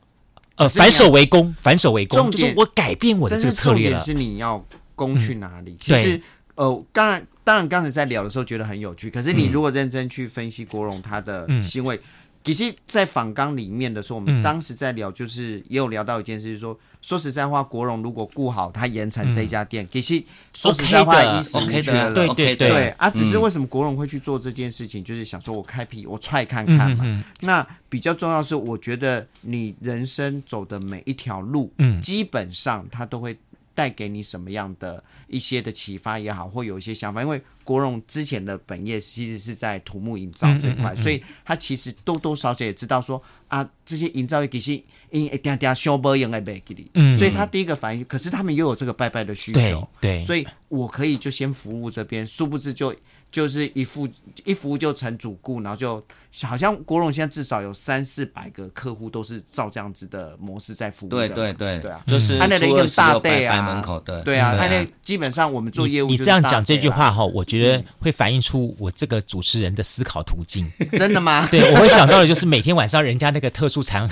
[0.57, 3.97] 呃反守为攻，反守为攻，就是我改变我的这个策略了。
[3.97, 4.61] 重点是你要
[4.93, 5.77] 攻去哪里？
[5.79, 6.21] 其实
[6.55, 11.97] 呃，当然当然刚才在聊的时候觉得很有趣，可是你如果认真去分析国荣他的行为。
[12.43, 20.23] 其实，在访纲里面的时候，我们当时在聊，就是也有聊到一件事，就是说，说实在话，国荣如果顾好他盐埕这家店，其实
[20.53, 22.13] 说实在话，衣食无缺了。
[22.13, 27.23] 对对对，啊，只是为什么国荣会去做这件事情，就是想说我开辟，我踹看看嘛。
[27.41, 31.71] 那比较重要是，我觉得你人生走的每一条路，
[32.01, 33.37] 基本上他都会
[33.77, 37.39] 带给你什么样的一些的启发也好，或有一些想法，因为。
[37.67, 52.95] 国荣之前的本业其实是在土木营造这一块，嗯嗯嗯嗯，所以他其实多多少少也知道说啊，这些营造业其实因一点点修不用来卖给你，所以他第一个反应，可是他们又有这个拜拜的需求，对，对，所以我可以就先服务这边，殊不知就。
[53.31, 54.07] 就是一服
[54.45, 56.03] 一服务就成主顾，然后就
[56.43, 61.09] 好像国荣现在至少有三四百个客户都是照这样子的模式在服务。
[61.09, 66.07] 对对对对啊，就是他那一个大队啊，门口的对啊，他那基本上我们做业务。
[66.07, 70.67] 你这样讲这句话哈，我觉得会反映出我这个主持人的思考途径。
[70.97, 71.47] 真的吗？
[71.51, 74.09] 对，我会想到的就是每天晚上人家那个特殊场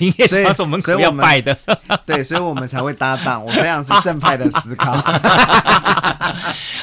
[0.00, 1.56] 营业场所门口要拜的。
[2.04, 3.44] 对，所以我们才会搭档。
[3.44, 4.92] 我非常是正派的思考。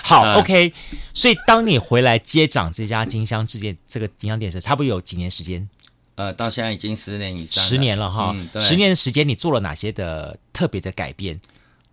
[0.03, 0.73] 好，OK。
[1.15, 5.67] 所以当你回来接掌这家金香制店，这个金香店时，差不多有几年时间？
[6.15, 8.33] 呃，到现在已经十年以上，十年了哈。
[8.35, 11.39] 嗯、十年的时间，你做了哪些的特别的改变？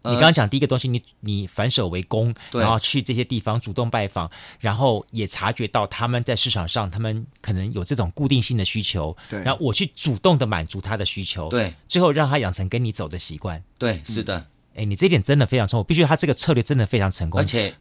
[0.02, 9.40] 呃、你刚刚讲第一个东西，你你反手为攻，然后去这些地方主动拜访，然后也察觉到他们在市场上，他们可能有这种固定性的需求，对。
[9.42, 11.72] 然后我去主动的满足他的需求，对。
[11.88, 14.38] 最后让他养成跟你走的习惯，对，是的。
[14.74, 17.72] 哎、嗯，你这一点真的非常聪明，必须他这个策略真的非常成功，而且。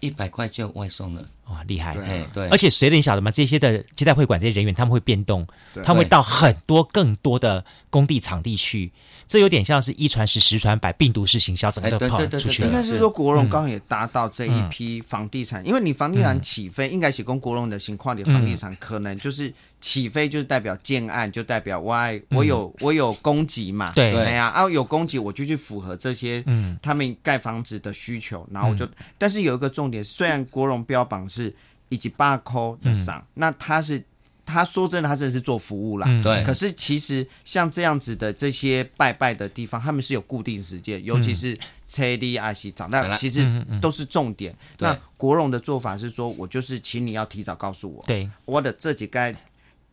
[0.00, 1.94] 一百块就外送了，哇，厉害！
[1.94, 3.30] 对，对，而且随着你晓得吗？
[3.30, 8.92] 这些的接待会馆这些人员他们会变动，对他们会到很多更多的工地场地去，
[9.26, 12.68] 这有点像是一传十，十传百，病毒式行销，整个都跑出去了。
[12.68, 19.52] 应该是说国荣刚好也达到这一批房地产，嗯、因为你房地产起飞，嗯、应该是跟国荣的情况，的房地产可能就是。
[19.86, 21.94] 起飞就是代表建案，就代表我
[22.30, 24.12] 我有、嗯、我有供给嘛，对。
[24.12, 26.76] 对呀，啊有供给我就去符合这些嗯。
[26.82, 31.54] 他们盖房子的需求，然后我就，嗯、但是有一个重点，虽然国荣标榜是
[31.88, 34.02] 以及八扣的上，嗯、那他是
[34.44, 44.52] 他说真的，他真的是做服务啦，嗯、对，可是其实像这样子的这些拜拜的地方，他们是有固定时间，尤其是车里阿西长大，其实都是重点。
[44.52, 49.32] 嗯嗯嗯那国荣的做法是说，我就是请你要提早告诉我，对，我的这几个。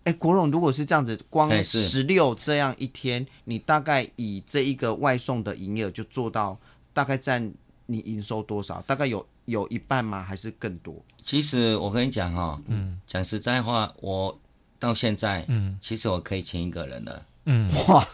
[0.04, 6.60] 哎，国荣如果是这样子，光十六这样一天，你大概以这一个外送的营业额就做到，
[6.94, 7.54] 大概占
[7.86, 8.84] 你营收多少？
[8.86, 10.22] 大概有有一半吗？
[10.22, 11.02] 还是更多？
[11.26, 14.38] 其实我跟你讲哈、哦，嗯，讲实在话，我
[14.78, 18.06] 到现在，嗯，其实我可以请一个人了，嗯，哇，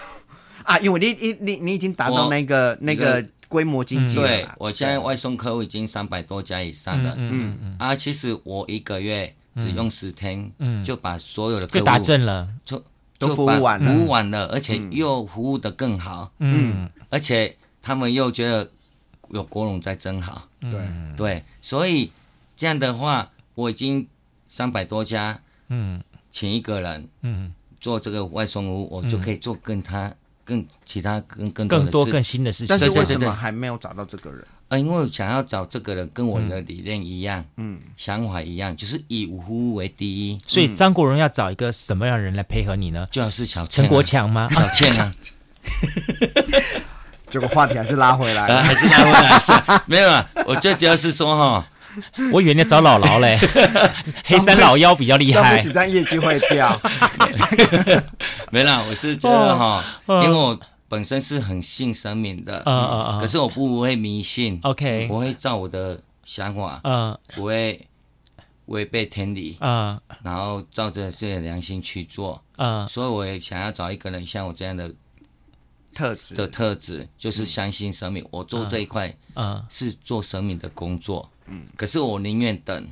[0.64, 9.34] 啊，因为你你你你已经达到那个那个规模经济对，我现在外送客户已经三百多家以上了，嗯嗯嗯，啊，其实我一个月。
[9.56, 12.82] 只用十天，嗯，就把所有的客户就打正了，就
[13.18, 18.70] 都服务完了，服务完了，而且又服务的更好，嗯，而且他们又觉得
[19.30, 20.70] 有国龙在真好，对。
[21.16, 22.12] 对，所以
[22.56, 24.06] 这样的话，我已经
[24.48, 34.46] 三百多家，嗯，请一个人，嗯，做这个外送服务，我就可以做跟他更其他更更更多更新的事情，但是为什么还没有找到这个人？
[34.70, 40.38] 呃，因为想要找这个人跟我的理念一样，嗯，想法一样，就是以服务为第一。
[40.46, 43.04] 所以张国荣要找一个什么样的人来配合你呢？
[43.10, 44.48] 就要是小陈国强吗？
[44.52, 45.12] 小倩啊。
[47.28, 49.52] 这个话题还是拉回来， 还是拉回来是？
[49.86, 51.66] 没有啊，我最主要是说哈，
[52.32, 53.36] 我以为你要找姥姥嘞，
[54.24, 56.80] 黑山老妖比较厉害，不是这样业绩会掉。
[58.52, 60.56] 没啦，我是觉得哈，因为我。
[60.90, 67.88] 本身是很信神明的，嗯嗯嗯，可是我不会迷信，OK，我会照我的想法，嗯，不会
[68.66, 74.92] 违背天理，嗯，然后照着自己的良心去做，嗯，所以我也想要找一个人像我这样的
[75.94, 76.34] 特质。
[76.34, 78.26] 的特质，就是相信神明。
[78.32, 82.88] 我做这一块，嗯，是做神明的工作，嗯，可是我宁愿等。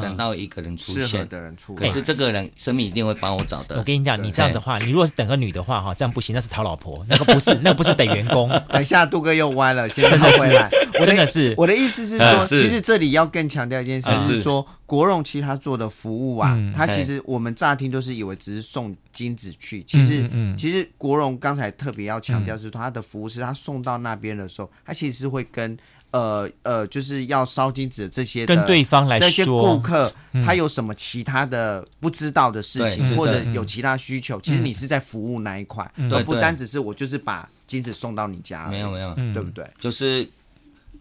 [0.00, 1.22] 等到一个人出现。
[1.28, 3.78] 的人出，可是这个人生命一定会帮我找的。
[3.78, 8.48] 我跟你讲，你这样的话，你如果是等个女的话，哈，这样不行，那是讨老婆，那个不是， 那个不是等员工。
[8.68, 10.68] 等一下，杜哥又歪了，先绕回来。
[11.06, 14.42] 真的是，我的意思是说，其实这里要更强调一件事，是。
[14.42, 25.78] 说国荣其实他做的服务啊，他其实我们乍听都是以为只是送金子去，其实，其实国荣刚才特别要强调是他的服务是他送到那边的时候，他其实是会跟。
[26.12, 30.12] 呃呃，就是要烧金子这些，跟对方来说，那些顾客
[30.44, 39.66] 他有什么其他的不知道的事情，或者有其他需求，其实你是在服务那一块，而不单只是我就是把金子送到你家，没有没有，对不对？
[39.80, 40.28] 就是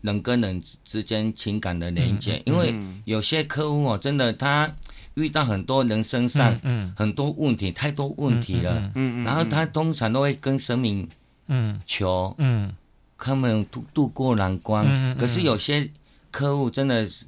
[0.01, 2.73] 人跟人之间情感的连接，因为
[3.05, 4.71] 有些客户哦，真的他
[5.15, 6.57] 遇到很多人身上
[6.95, 11.07] 很多问题，太多问题了，嗯嗯，然后他通常都会跟神明
[11.47, 11.81] 嗯。
[11.85, 12.73] 求嗯。
[13.23, 15.87] 他们渡度过难关，嗯嗯、可是有些
[16.31, 17.25] 客户真的是，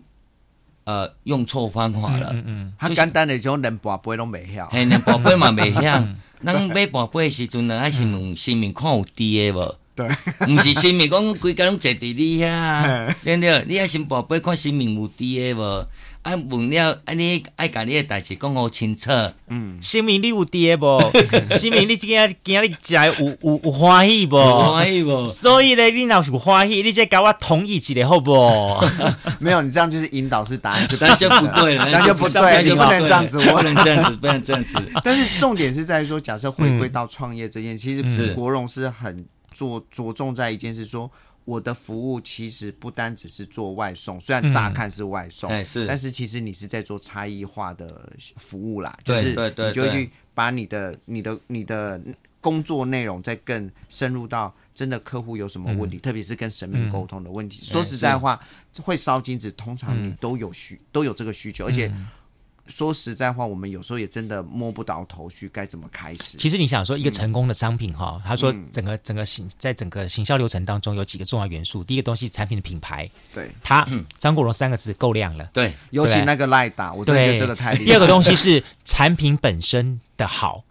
[0.85, 2.31] 呃，用错方法了。
[2.33, 6.03] 嗯嗯，他简单的种连宝贝都没晓，连宝贝嘛没晓。
[6.43, 9.75] 咱买宝贝的时阵呢，还是问神明看有滴的无？
[9.95, 13.63] 对，不是神明讲规家拢坐伫你遐，对不对？
[13.67, 15.87] 你爱先宝贝看神明有伫诶无？
[16.23, 19.11] 啊，问了，啊，你爱甲你诶代志讲好清楚。
[19.49, 21.11] 嗯，神明你有伫诶无？
[21.59, 24.71] 神明你今仔今日食有有有欢喜无？
[24.71, 25.27] 欢喜无？
[25.27, 28.33] 所以咧，你若有欢喜，你再甲我同意一下好不？
[29.39, 34.75] 没有，你这样就是引导式答案，但是 就不对了，那就不对，你不能这样子，不能这样子，不能这样子。
[35.03, 39.25] 但是重点是在于说，假设回归到创业这件，其实国荣是很。
[39.55, 41.11] 着着重在一件事，说
[41.45, 48.97] 我的服务其实不单只是做外送，虽然乍看是外送，嗯、是，但是其实你是在做差异化的服务啦。
[49.03, 52.01] 就是你就去把你的、你的、你的
[52.39, 57.61] 工作内容再更深入到真的客户有什么问题，嗯、特别是跟神明沟通的问题。
[57.61, 58.39] 嗯、说实在话，
[58.81, 61.91] 会烧金子，通常你都有需都有这个需求，而且。
[62.67, 66.37] 说实在话，我们有时候也真的摸不着头绪，该怎么开始？
[66.37, 71.83] 其实你想说一个成功的商品哈，嗯、他说整个整个行在整个行销流程当中有几个重要元素。
[71.83, 73.85] 第一个东西，产品的品牌，对，他
[74.17, 77.85] 张国荣三个字够亮了，对，尤其那个赖打，我觉得这个太厉害。
[77.85, 80.63] 第二个东西是产品本身的好，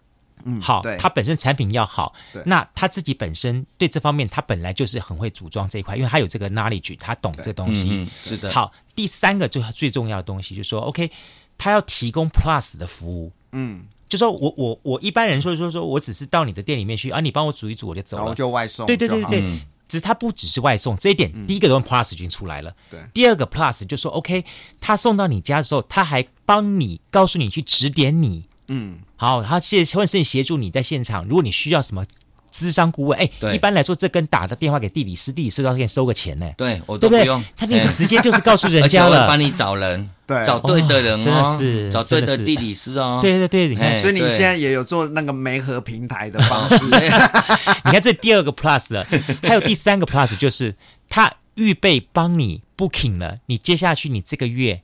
[0.45, 8.49] 嗯，好，对，它本身产品要好，那他自己本身对这方面他本来就是很会组装这一块，因为他有这个 knowledge，他懂这东西，是的。
[8.49, 11.11] 好，第三个就最重要的东西，就是说 OK。
[11.57, 24.43] 他要提供 Plus 的服务，嗯，就说我我我一般人说说说我只是到你的店里面去啊，你帮我煮一煮我就走了，然后就外送，对对对对，嗯、只是他不只是外送这一点，嗯、第一个东西 Plus 已经出来了，对，第二个 Plus 就说 OK，
[24.79, 32.05] 他送到你家的时候，他还帮你告诉你去指点你，嗯，好，他谢或者是协助你在现场，如果你需要什么。
[32.53, 36.47] 咨商顾问，哎，一般来说，这跟打的电话给地理师，地理师都要给你收个钱呢。
[36.55, 43.19] 对，我都不用，他那个直接就是告诉人家了， 帮你找人， 对，找对的人哦，真的是找对的地理师哦。
[43.21, 46.77] 对对对，你看，所以你现在也有做那个媒合平台的方式。
[46.85, 49.05] 你看这第二个 plus 了，
[49.41, 50.75] 还有第三个 plus 就是
[51.09, 54.81] 他预备帮你 booking 了，你接下去你这个月。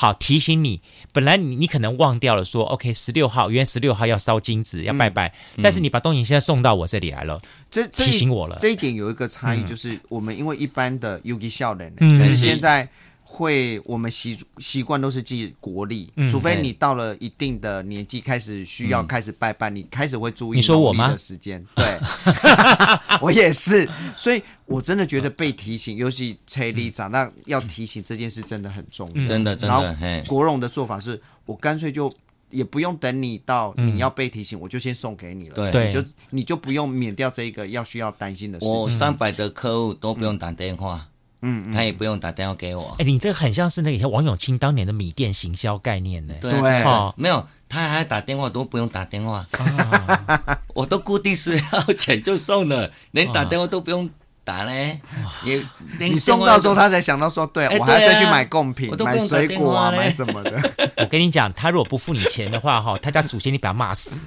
[0.00, 0.80] 好，提醒你，
[1.12, 7.38] 本来你你可能忘掉了说，OK，十六号，原来十六号要烧金纸，要拜拜，嗯、但是你把东西现在送到我这里来了，
[7.70, 8.56] 这、嗯、提醒我了。
[8.58, 12.88] 这一点有一个差异，就是我们因为一般的 Uki 笑人，嗯、就是现在。
[13.32, 20.56] 会，我们习习惯都是记国历，嗯、除非你到了一定的年纪，开始需要开始拜拜，嗯、你开始会注意。
[20.56, 21.16] 你说我吗？
[21.16, 21.64] 时间。
[21.76, 21.98] 对，
[23.22, 29.68] 我也是，所以我真的觉得被提醒，尤其彩礼长大要提醒这件事真的很重要，真的、嗯、真的。
[29.68, 32.12] 然后国荣的做法是我干脆就
[32.50, 38.74] 也不用等你到你要被提醒，嗯、我就先送给你了，对，你就你就不用免掉这个要需要担心的事情。
[38.74, 41.06] 我三百的客户都不用打电话。
[41.42, 42.94] 嗯嗯，他也不用打电话给我。
[42.98, 46.34] 哎，你这个很像是那个王永庆当年的米店行销概念呢。
[46.40, 46.50] 对，
[46.82, 49.46] 哦，没有，他还打电话都不用打电话，
[50.74, 54.08] 我都固定是要钱就送了，连打电话都不用
[54.44, 55.00] 打嘞。
[55.44, 55.62] 也
[55.98, 60.60] 你送到时候，他才想到说，对我还要再去买贡品、买水果啊、买什么的。
[60.98, 64.20] 我跟你讲，他如果不付你钱的话，哈，他家祖先你把他骂死。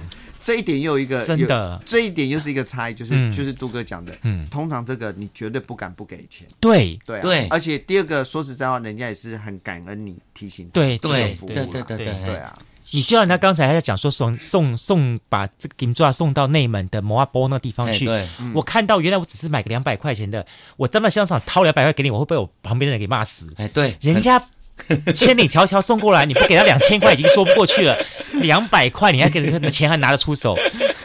[0.44, 7.00] 这一点又有一个真的，这一点又是一个差异，就是就是杜哥讲的，嗯，通常这个你绝对不敢不给钱，对。
[7.06, 11.34] 对对，而且第二个说实在话，人家也是很感恩你提醒，对对。
[11.46, 12.58] 对对对对啊，
[12.90, 18.06] 你就像他刚才还在讲说送送送把这个金纸送到内门的摩阿波那地方去，
[18.52, 20.44] 我看到原来我只是买个两百块钱的，
[20.76, 24.42] 我到那商场掏两百块给你，我会被我旁边的人给骂死，哎，对，人家。
[25.14, 27.96] 千里迢迢送过来，你不给他两千块已经说不过去了，
[28.32, 30.56] 两百块你还给他的钱还拿得出手，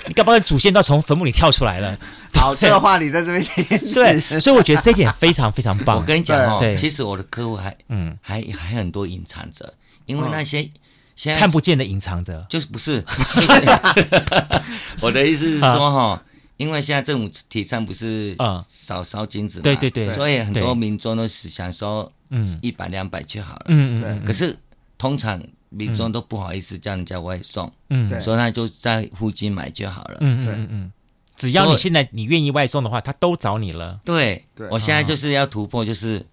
[0.07, 1.97] 你干嘛祖先都要从坟墓里跳出来了？
[2.33, 3.43] 好，这个话你在这边
[3.93, 5.97] 对，所以我觉得这一点非常非常棒。
[5.99, 9.73] 我跟你讲哦，对其实我的客户还嗯还还很多隐藏着，
[10.05, 10.69] 因为那些
[11.15, 13.03] 现在看不见的隐藏着，就是不是？
[14.99, 16.21] 我的意思是说哈。
[16.59, 24.55] 因为现在政府提倡不是啊少烧金子嘛，对对对，所以很多民众都是想说，嗯，一百两百就好了，嗯嗯，可是
[24.97, 30.91] 通常民众都不好意思叫人家外送，嗯，所以他就在附近买就好了，嗯嗯嗯，
[31.37, 34.01] 只要你现在你愿意外送的话，他都找你了。
[34.03, 36.25] 对，我现在就是要突破，就是。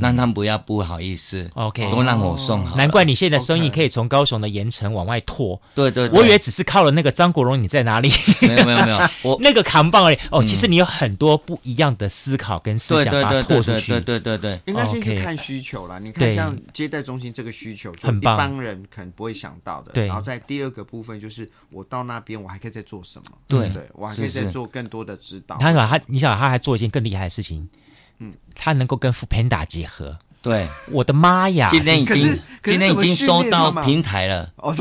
[0.00, 2.76] 让他们不要不好意思，OK，都让我送好。
[2.76, 5.60] 难怪你现在生意可以从高雄的盐城往外拓。
[5.74, 8.10] 对对，我以为只是靠了那个张国荣你在哪里？
[8.42, 10.18] 没有没有没有， 我那个扛棒而已。
[10.32, 13.92] 哦，其实你有很多不一样的思考跟思想把它拓出去。
[13.92, 15.98] 对对对对，应该先去看需求啦。
[16.00, 19.92] 你看像接待中心这个需求，就一般人可能不会想到的。
[19.92, 20.06] 对。
[20.08, 23.24] 然后在第二个部分，就是我到那边我还可以再做什么？
[23.46, 25.56] 对对，我还可以再做更多的指导。
[25.58, 27.68] 他想他，你想他还做一件更厉害的事情。
[28.18, 31.68] 嗯，他能够跟 foodpanda 结合，对，我的妈呀！
[31.70, 34.74] 今天已经今天已经收到平台了，哦，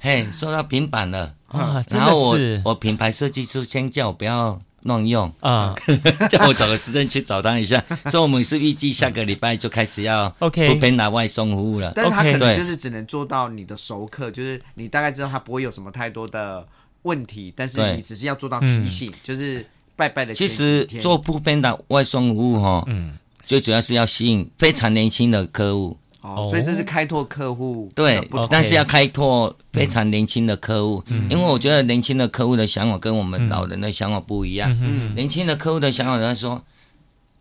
[0.00, 1.34] 嘿，收到平板了。
[1.48, 1.82] 啊！
[1.88, 5.32] 然后我我品牌设计师先叫我不要乱用。
[5.40, 5.74] 啊，
[6.28, 7.82] 叫我找个时间去找他一下。
[8.10, 11.90] 所以我们是预计下个礼拜就开始要 OK 不偏拿外送服务了。
[11.96, 16.68] 但是他可能就是只能做到你的熟客，就是你大概知道他不会有什么太多的
[17.04, 19.66] 问题，但是你只是要做到提醒，就是
[19.98, 20.32] 拜拜的。
[20.32, 25.98] 其实做不偏的外送服务哈，嗯，最主要是要吸引非常年轻的客户。
[26.20, 28.20] 哦，所以这是开拓客户，对，
[28.50, 34.76] 但是要开拓非常年轻的客户，因为我觉得年轻的客户的想法跟我们老人的想法不一样。
[34.80, 36.62] 嗯，年轻的客户的想法，他说，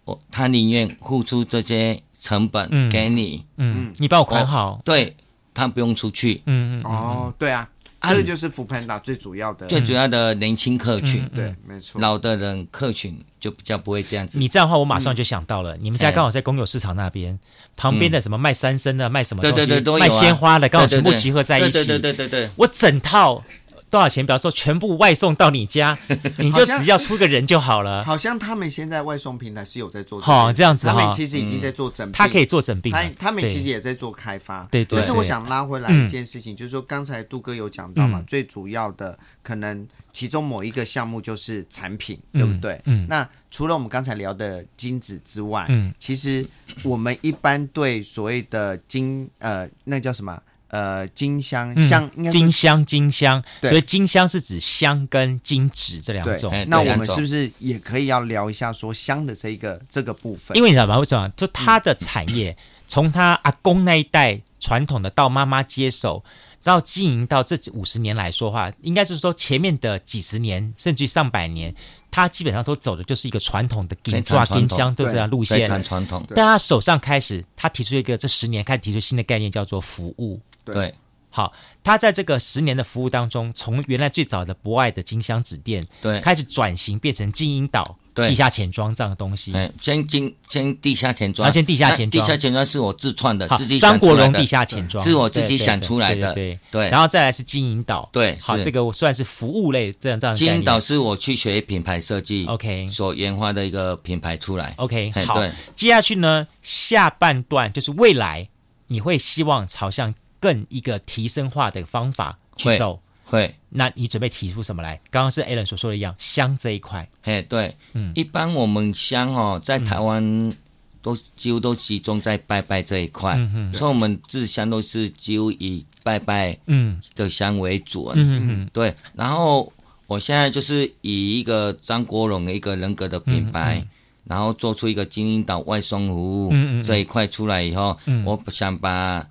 [0.06, 5.16] 我他宁愿付出这些成本给你，嗯，你帮我管好，对，
[5.54, 6.42] 他不用出去。
[6.46, 7.68] 嗯嗯，哦，对啊。
[8.10, 12.00] 这个就是 foodpanda 最主要的，最主要的年轻客群，对，没错。
[12.02, 14.40] 老的人客群就比较不会这样子。
[14.40, 17.38] 你这样的话，我马上就想到了，你们家刚好在公有市场那边，
[17.76, 21.86] 旁边的什么卖三生的，卖什么东西，对对对，卖鲜花的，刚好全部集合在一起。
[21.86, 23.44] 对对对对，我整套。
[23.90, 24.26] 多少钱？
[24.26, 25.98] 比方说，全部外送到你家，
[26.40, 28.04] 你就只要出个人就好了。
[28.04, 30.88] 好像他们现在外送平台是有在做，好这样子。
[30.88, 32.92] 他们其实已经在做整，他可以做整病。
[32.92, 34.68] 他他们其实也在做开发。
[34.72, 35.00] 对对。
[35.00, 42.80] 但是我想拉回来一件事情，就是说刚才杜哥有讲到嘛，最主要的可能其中某一个项目就是产品，对不对？
[42.86, 43.06] 嗯。
[43.08, 46.46] 那除了我们刚才聊的精子之外，嗯，其实
[46.84, 50.38] 我们一般对所谓的精呃，那叫什么？
[50.70, 56.54] 呃，金香香，金香金香，所以金香是指香跟金纸这两种。
[56.68, 60.58] 那我们是不是也可以要聊一下说香的这一个这个部分？
[60.58, 61.00] 因为你知道吗？
[61.00, 61.30] 为什么？
[61.38, 66.22] 就它的产业，从他阿公那一代传统的到妈妈接手，
[66.62, 71.74] 到经营到这五十年来说话，应该就是说前面的几十年甚至上百年，
[72.12, 75.60] 他基本上都走的就是一个传统的金抓金香都是这样路线。
[75.60, 76.22] 非常传统。
[76.36, 80.42] 但他手上开始，他提出一个这十年开始提出新的概念，叫做服务。
[80.74, 80.94] 对，
[81.30, 81.54] 好，
[81.84, 89.54] 他在这个十年的服务当中，从原来最早的博爱的金香纸店，对，开始转型变成金银岛地下钱庄这样的东西。
[89.54, 95.04] 哎，先金先地下钱庄，他先地下钱庄，地下钱庄是我自创的，自己张国荣地下钱庄。
[95.04, 96.90] 是我自己想出来的，对对。
[96.90, 100.36] 然后再来是金银岛，对，好，这个我算是服务类这样这样。
[100.36, 105.40] 金银岛是我去学品牌设计，OK，所研发的一个品牌出来，OK，好。
[105.76, 108.50] 接下去呢，下半段就是未来
[108.88, 110.16] 你会希望朝向。
[110.40, 113.56] 更一个提升化的方法去走，会。
[113.70, 115.00] 那你准备提出什么来？
[115.10, 117.08] 刚刚是 Alan 所说的一样，香这一块。
[117.22, 120.54] 嘿，对，嗯，一般我们香哦，在台湾
[121.02, 128.96] 都几乎都集中在拜拜这一块，嗯嗯，所以我们制香都是几乎以拜拜嗯的香为主，嗯嗯，对。
[129.14, 129.72] 然后
[130.08, 133.86] 我现在就是以一个张国荣的一个人格的品牌，
[134.24, 139.28] 然后做出一个金银岛外送服务这一块出来以后，我想把。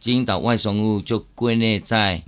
[0.00, 2.22] 金银岛外送物就归类在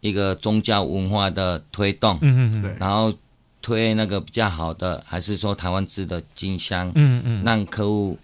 [0.00, 3.12] 一个宗教文化的推动，嗯嗯，然后
[3.60, 8.18] 推那个比较好的，还是说台湾制的金香，嗯嗯，让客户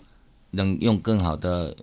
[0.53, 1.77] 能用更好的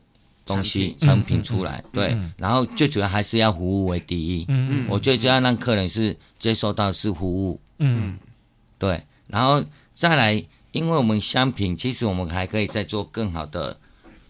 [0.45, 1.43] 东西产品。
[1.43, 4.85] 出来，对，然后最主要还是要服务为第一，嗯。
[4.85, 8.17] 嗯，我最主要让客人是接受到是服务，嗯，
[8.79, 13.77] 对，然后再来，因为我们香品其实我们还可以再做更好的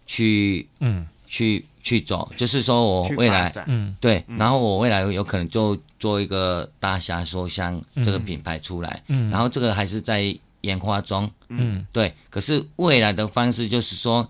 [0.06, 1.66] 去，嗯，去。
[1.84, 14.26] 去走，就是说我未来，嗯，对，然后我未来有可能就做一个大侠说香这个品牌出来，嗯，然后这个还是在研发中，嗯，对，可是未来的方式就是说，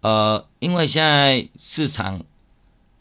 [0.00, 2.18] 呃，因为现在市场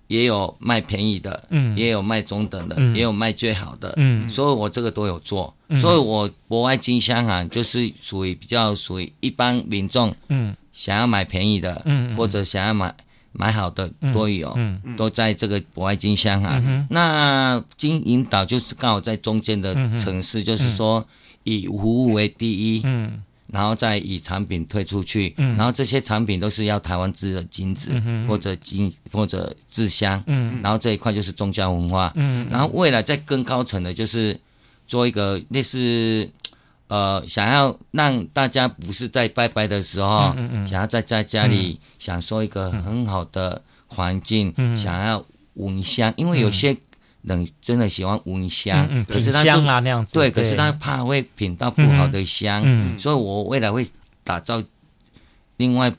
[0.08, 12.94] 也有卖便宜的，嗯，也有卖中等的，嗯，也有卖最好的，嗯，所以我这个都有做，嗯，所以我博爱金香啊，就是属于比较属于一般民众，嗯，想要买便宜的，嗯，或者想要买。
[13.38, 16.62] 买好的都有，嗯嗯、都在这个博爱金乡啊。
[16.66, 21.06] 嗯、那金银岛就是刚好在中间的城市，嗯、就是说
[21.44, 34.38] 以服务为第一，嗯、然后再以产品推出去，嗯、然后这些产品都是要台湾制的金子、嗯、或者金或者制香，嗯、然后这一块就是宗教文化，嗯、然后未来再更高层的就是
[34.88, 36.30] 做一个类似。
[36.88, 45.26] 呃，想要让大家不是在拜拜的时候，嗯嗯、想要在在家里享受一个很好的环境，嗯、想要
[45.56, 46.76] 闻香，因为有些
[47.24, 52.64] 人真的喜欢闻香，嗯嗯、可是他香啊那样子，对，可是他怕会品到不好的香，
[52.98, 53.86] 所以我未来会
[54.24, 54.64] 打造
[55.58, 55.92] 另外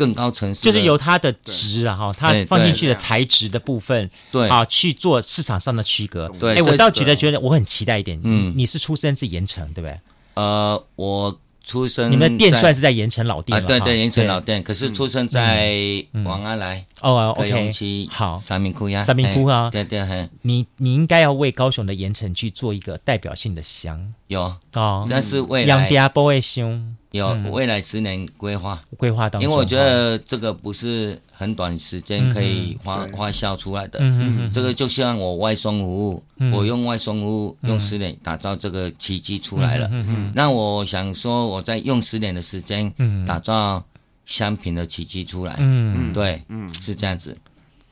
[0.00, 6.26] 更高层次，就是由它的值啊哈，它放进去的材质的部分，对啊，去做市场上的区隔。
[6.40, 10.00] 对，哎，我倒觉得觉得我很期待一点，嗯，你是出生自盐城对不对？
[10.34, 13.68] 呃，我出生，你们的店算是在盐城老店了？
[13.68, 14.62] 对对，盐城老店。
[14.62, 24.14] 可是出生在王安来哦，OK，好，三明窟呀，三明窟啊，对对，你你应该要为高雄的盐城去做一个代表性的香。
[24.28, 24.40] 有
[24.72, 26.96] 哦，但是未来杨家不会凶。
[27.12, 33.98] 有未来十年规划，规划当中，因为我觉得这个不是很短时间可以发发酵出来的。
[34.00, 39.88] 嗯嗯，这个就像我外送服务，我用外送服务用十年打造这个奇迹出来了。
[39.90, 42.92] 嗯嗯，那我想说，我在用十年的时间，
[43.26, 43.84] 打造
[44.24, 45.56] 香品的奇迹出来。
[45.58, 47.36] 嗯对，嗯，是这样子。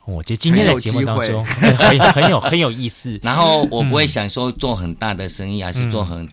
[0.05, 3.19] 我觉得今天的节目当中很很有很有意思。
[3.21, 6.25] 然后我不会想说做很大的生意，还是做很。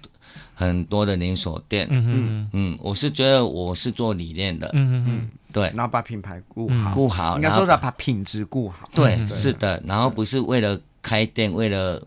[0.59, 2.51] 很多的连锁店，嗯嗯。
[2.55, 5.31] 嗯，我是觉得我是做理念的，嗯嗯。
[5.53, 12.03] 对，然后把品牌顾好，顾好，应该说是把品质顾好，对，是的，然后不是为了开店，为了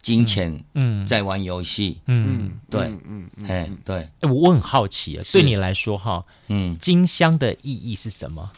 [0.00, 2.52] 金钱，嗯，在玩游戏，嗯。
[2.70, 8.50] 对，嗯哎对，我很好奇啊，对你来说哈，嗯，金香的意义是什么？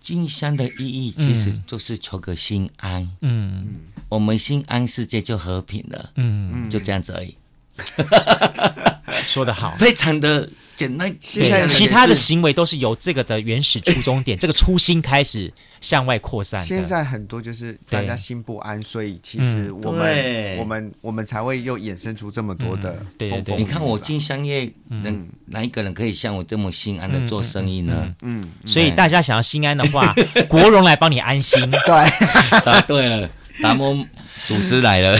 [0.00, 3.66] 金香的意义其实就是求个心安，嗯，
[4.08, 7.34] 我们心安，世界就和平了，嗯，就这样子而已。
[9.26, 11.14] 说得好，非常的简单。
[11.20, 16.64] 现在其他的行为都是由这个的原始初衷点， 这个初心开始向外扩散。
[16.64, 22.96] 现在很多就是大家心不安，所以其实我们我们我们才会又衍生出这么多的。
[23.16, 28.14] 对对对，你看我进商业，能哪一个人可以像我这么心安的做生意呢？
[28.22, 30.14] 嗯，所以大家想要心安的话，
[30.48, 31.58] 国荣来帮你安心。
[31.86, 33.30] 对，答对了，
[33.62, 34.04] 达摩
[34.46, 35.18] 祖师来了。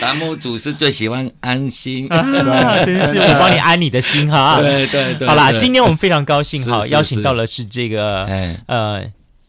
[0.02, 4.58] 达摩祖师最喜欢安心，对，真是 我帮你安你的心哈。
[4.60, 8.24] 对对对，好啦，今天我们非常高兴哈，邀请到了是这个
[8.66, 9.04] 呃，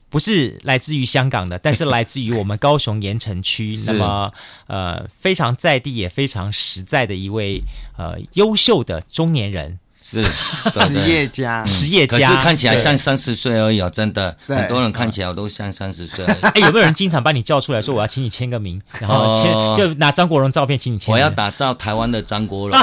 [0.09, 4.31] 不是来自于香港的，但是来自于我们高雄盐城区， 那么
[4.67, 7.61] 呃非常在地也非常实在的一位
[7.97, 9.79] 呃优秀的中年人。
[10.11, 10.23] 是
[10.85, 16.25] 实业家，实业家，可是看起来像三十岁而已哦，真的，很多人看起来都像三十岁。
[16.53, 21.13] 哎，有没有人经常把你叫出来说我要请你签个名， 然后签就拿张国荣照片请你签？
[21.13, 22.77] 我要打造台湾的张国荣。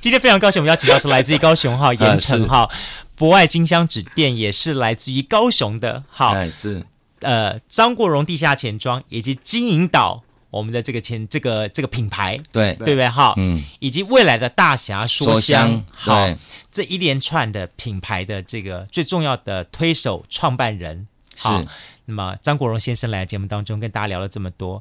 [0.00, 2.68] 今天非常高兴，我们邀请到是来自于高雄哈盐城哈。
[3.14, 6.84] 博爱金香纸店，也是来自于高雄的，好，是。
[7.20, 10.22] 呃张国荣地下钱庄以及金银岛。
[10.50, 13.08] 我们的这个前这个这个品牌，对对不对？
[13.08, 16.28] 哈，嗯，以及未来的大侠说香，好，
[16.70, 21.62] 这一连串的品牌的这个最重要的推手创办人，好。
[22.08, 24.80] 那么张国荣先生来节目当中跟大家聊了这么多，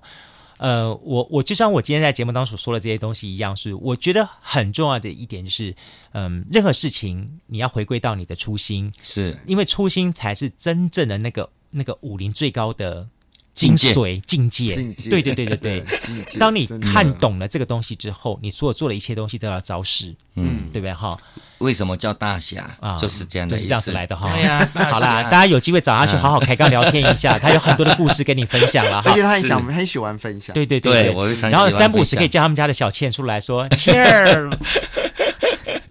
[0.58, 5.76] 呃，我我就像我今天在节目当中所说的这些东西一样，是我觉得很重要的一点就是，
[6.12, 13.08] 嗯，任何事情你要回归到你的初心，是因为初心才是真正的那个那个武林最高的。
[13.56, 14.76] 精髓境界，
[15.10, 15.86] 对对对对对。
[16.38, 21.18] 当你看懂了这个东西之后，你所有做的一切东西都要招式，嗯，对不对哈？
[21.60, 22.98] 为什么叫大侠啊？
[23.00, 24.30] 就是这样的，就是这样子来的哈。
[24.34, 29.12] 对呀，好啦，大家有机会找他去好好开杠聊天一下， 他有很多的故事跟你分享了哈。
[29.12, 31.16] 而且他很想很喜欢分享，对对对，
[31.50, 34.50] 然后三不五时可以叫他们家的小倩出来说：“倩儿，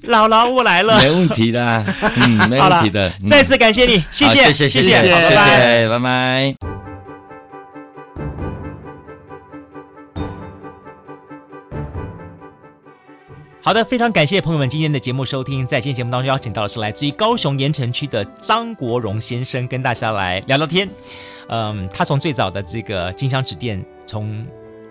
[0.03, 0.99] 姥姥我来了。
[1.03, 1.83] ”没问题的，
[2.17, 3.11] 嗯，没问题的。
[3.27, 6.74] 再次感谢你，谢谢，谢谢，谢谢，拜拜，拜拜。
[13.65, 15.67] 好的，非常感谢朋友们今天的节目收听。
[15.67, 20.87] 在今天节目当中邀请到的是来自于高雄盐城区的张国荣先生，跟大家来聊聊天。
[21.49, 24.47] 嗯，他从最早的这个金香纸店，从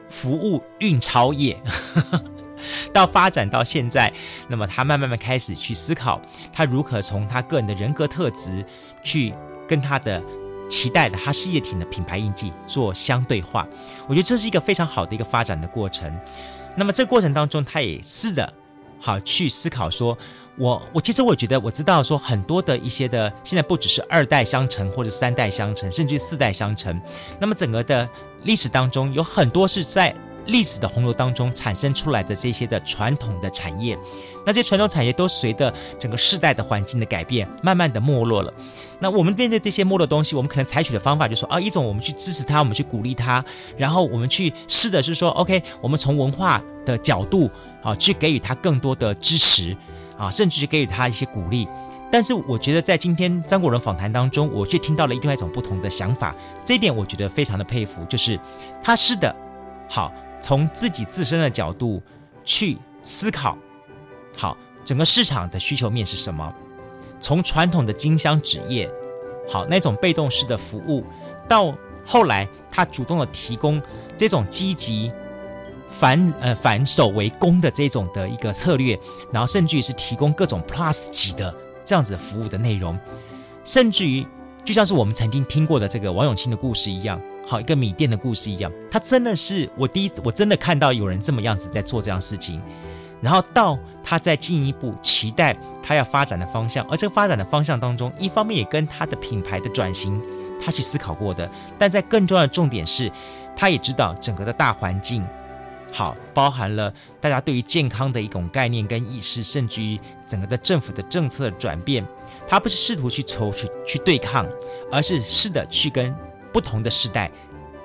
[0.10, 1.56] 服务运钞业，
[2.92, 4.12] 到发展到现在，
[4.48, 6.20] 那么他慢慢慢开始去思考，
[6.52, 8.66] 他如何从他个人的人格特质
[9.04, 9.36] 去
[9.68, 10.20] 跟他的
[10.68, 13.68] 期待的他事业体的品牌印记做相对化。
[14.08, 16.12] 我觉得这是一个非常好的一个发展的过程。
[16.76, 18.52] 那么这过程当中，他也试着。
[19.06, 20.18] 好，去思考说，
[20.58, 26.98] 我我其实我觉得我知道说很多的一些的，现在不只是二代相承或者三代相承，甚至于四代相承。
[27.38, 28.08] 那么整个的
[28.44, 34.00] 历史当中，有很多是在历史的洪流当中产生出来的这些的传统的产业，
[34.46, 38.54] 那这些传统产业都随着整个世代的环境的改变，慢慢的没落了。
[39.00, 43.44] 那我们面对这些没落东西，我们可能采取的方法就是说啊，一种我们去支持它，我们去鼓励它，
[43.76, 47.52] 然后我们去试的是说，OK，我们从文化的角度。
[47.84, 49.76] 啊，去给予他更多的支持，
[50.18, 51.68] 啊，甚至去给予他一些鼓励。
[52.12, 56.36] 但是，我觉得在今天张国荣访谈当中，我却听到了另外一种不同的想法。
[56.64, 58.40] 这一点我觉得非常的佩服，就是
[58.84, 59.36] 他是的，
[59.90, 62.02] 好，从自己自身的角度
[62.46, 63.58] 去思考，
[64.38, 64.56] 好，
[64.86, 66.54] 整个市场的需求面是什么？
[67.20, 68.88] 从传统的金香纸业，
[69.50, 71.04] 好，那种被动式的服务，
[71.50, 71.74] 到
[72.06, 73.82] 后来他主动的提供
[74.16, 75.12] 这种积极。
[76.00, 79.00] 反呃反守为攻的这种的一个策略，
[79.32, 81.54] 然后甚至于是提供各种 Plus 级的
[81.86, 82.98] 这样子的服务的内容，
[83.64, 84.26] 甚至于
[84.66, 92.62] 就像是我们曾经听过的这个王永庆的故事一样，好一个米店的故事一样，他真的是我第一次我真的看到有人这么样子在做这样事情，
[93.22, 100.22] 然后到他再进一步期待他要发展的方向，而这个发展的方向当中，一方面也跟他的品牌的转型
[100.64, 103.12] 他去思考过的，但在更重要的重点是，
[103.56, 105.24] 他也知道整个的大环境。
[105.96, 106.92] 好，包含了
[107.22, 112.04] 大家对于健康的一种概念跟意识，甚至于整个的政府的政策的转变，
[112.48, 114.44] 他不是试图去抽去去对抗，
[114.92, 116.12] 而是试着去跟
[116.52, 117.30] 不同的时代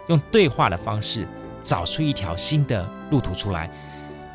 [0.06, 1.28] 用对话的方式
[1.62, 3.70] 找出一条新的路途出来。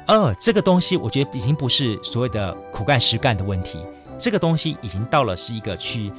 [0.05, 3.83] 而这个东西，我觉得已经不是所谓的苦干实干的问题，
[4.19, 6.13] 这个东西已经到了是一个去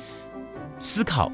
[0.81, 1.31] 思考。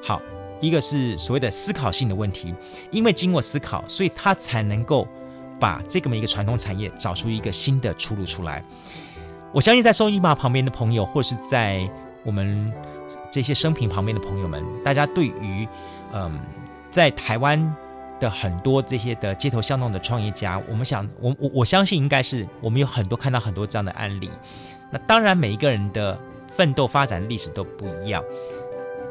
[0.00, 0.22] 好，
[0.60, 2.54] 一个是所谓的思考性的问题，
[2.92, 5.08] 因为经过思考，所以他才能够。
[5.60, 8.64] 把这个每一个传统产业找出一个新的出路出来，
[9.52, 11.88] 我相信在收音机旁边的朋友，或是在
[12.24, 12.72] 我们
[13.30, 15.68] 这些生平旁边的朋友们，大家对于
[16.12, 16.40] 嗯，
[16.90, 17.76] 在台湾
[18.18, 24.30] 的很多这些的街头巷弄的创业家，我们想，我我我相信应该是我们有很多看到很多这样的案例。
[24.90, 26.18] 那当然，每一个人的
[26.56, 28.24] 奋斗发展历史都不一样，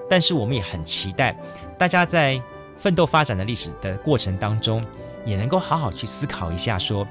[0.10, 1.38] 但是我们也很期待
[1.78, 2.42] 大家在
[2.76, 4.84] 奋斗发展的历史的过程当中。
[5.30, 7.08] 也能够好好去思考一下说，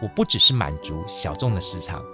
[0.00, 2.04] 我不只是满足小众的市场，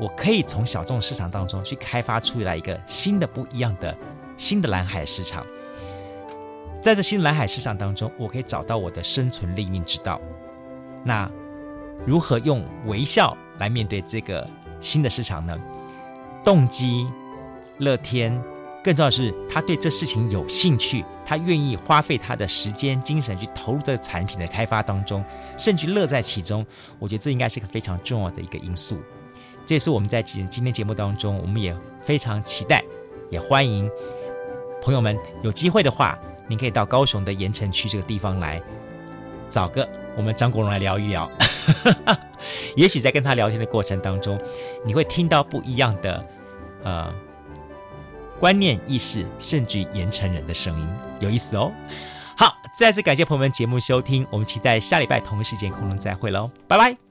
[0.00, 3.96] 我可以从小众市场当中去开发出来一个新的不一样的
[4.36, 5.46] 新的蓝海市场。
[6.82, 10.20] 在这新蓝海市场当中，我可以找到我的生存立命之道。
[11.04, 11.30] 那
[12.04, 14.48] 如何用微笑来面对这个
[14.80, 15.56] 新的市场呢？
[16.42, 17.06] 动机
[17.78, 18.42] 乐天。
[18.82, 25.22] 更重要的是，他对这事情有兴趣，他愿意花费他的时间、精神去投入这个产品的开发当中，
[25.58, 26.64] 甚至乐在其中。
[26.98, 28.98] 我觉得这应该是个非常重要的一个因素。
[29.66, 32.82] 这也是我们在今今天节目当中，我们也非常期待，
[33.28, 33.86] 也欢迎
[34.82, 36.18] 朋友们有机会的话，
[36.48, 38.62] 您可以到高雄的盐城区这个地方来，
[39.50, 41.30] 找个我们张国荣来聊一聊。
[42.76, 44.40] 也许在跟他聊天的过程当中，
[44.86, 46.24] 你会听到不一样的，
[46.82, 47.12] 呃。
[48.40, 50.88] 观念意识，甚至于盐城人的声音，
[51.20, 51.70] 有意思哦。
[52.34, 57.09] 好，再次感谢朋友们节目收听，我们期待下礼拜同一时间空中再会喽，拜拜。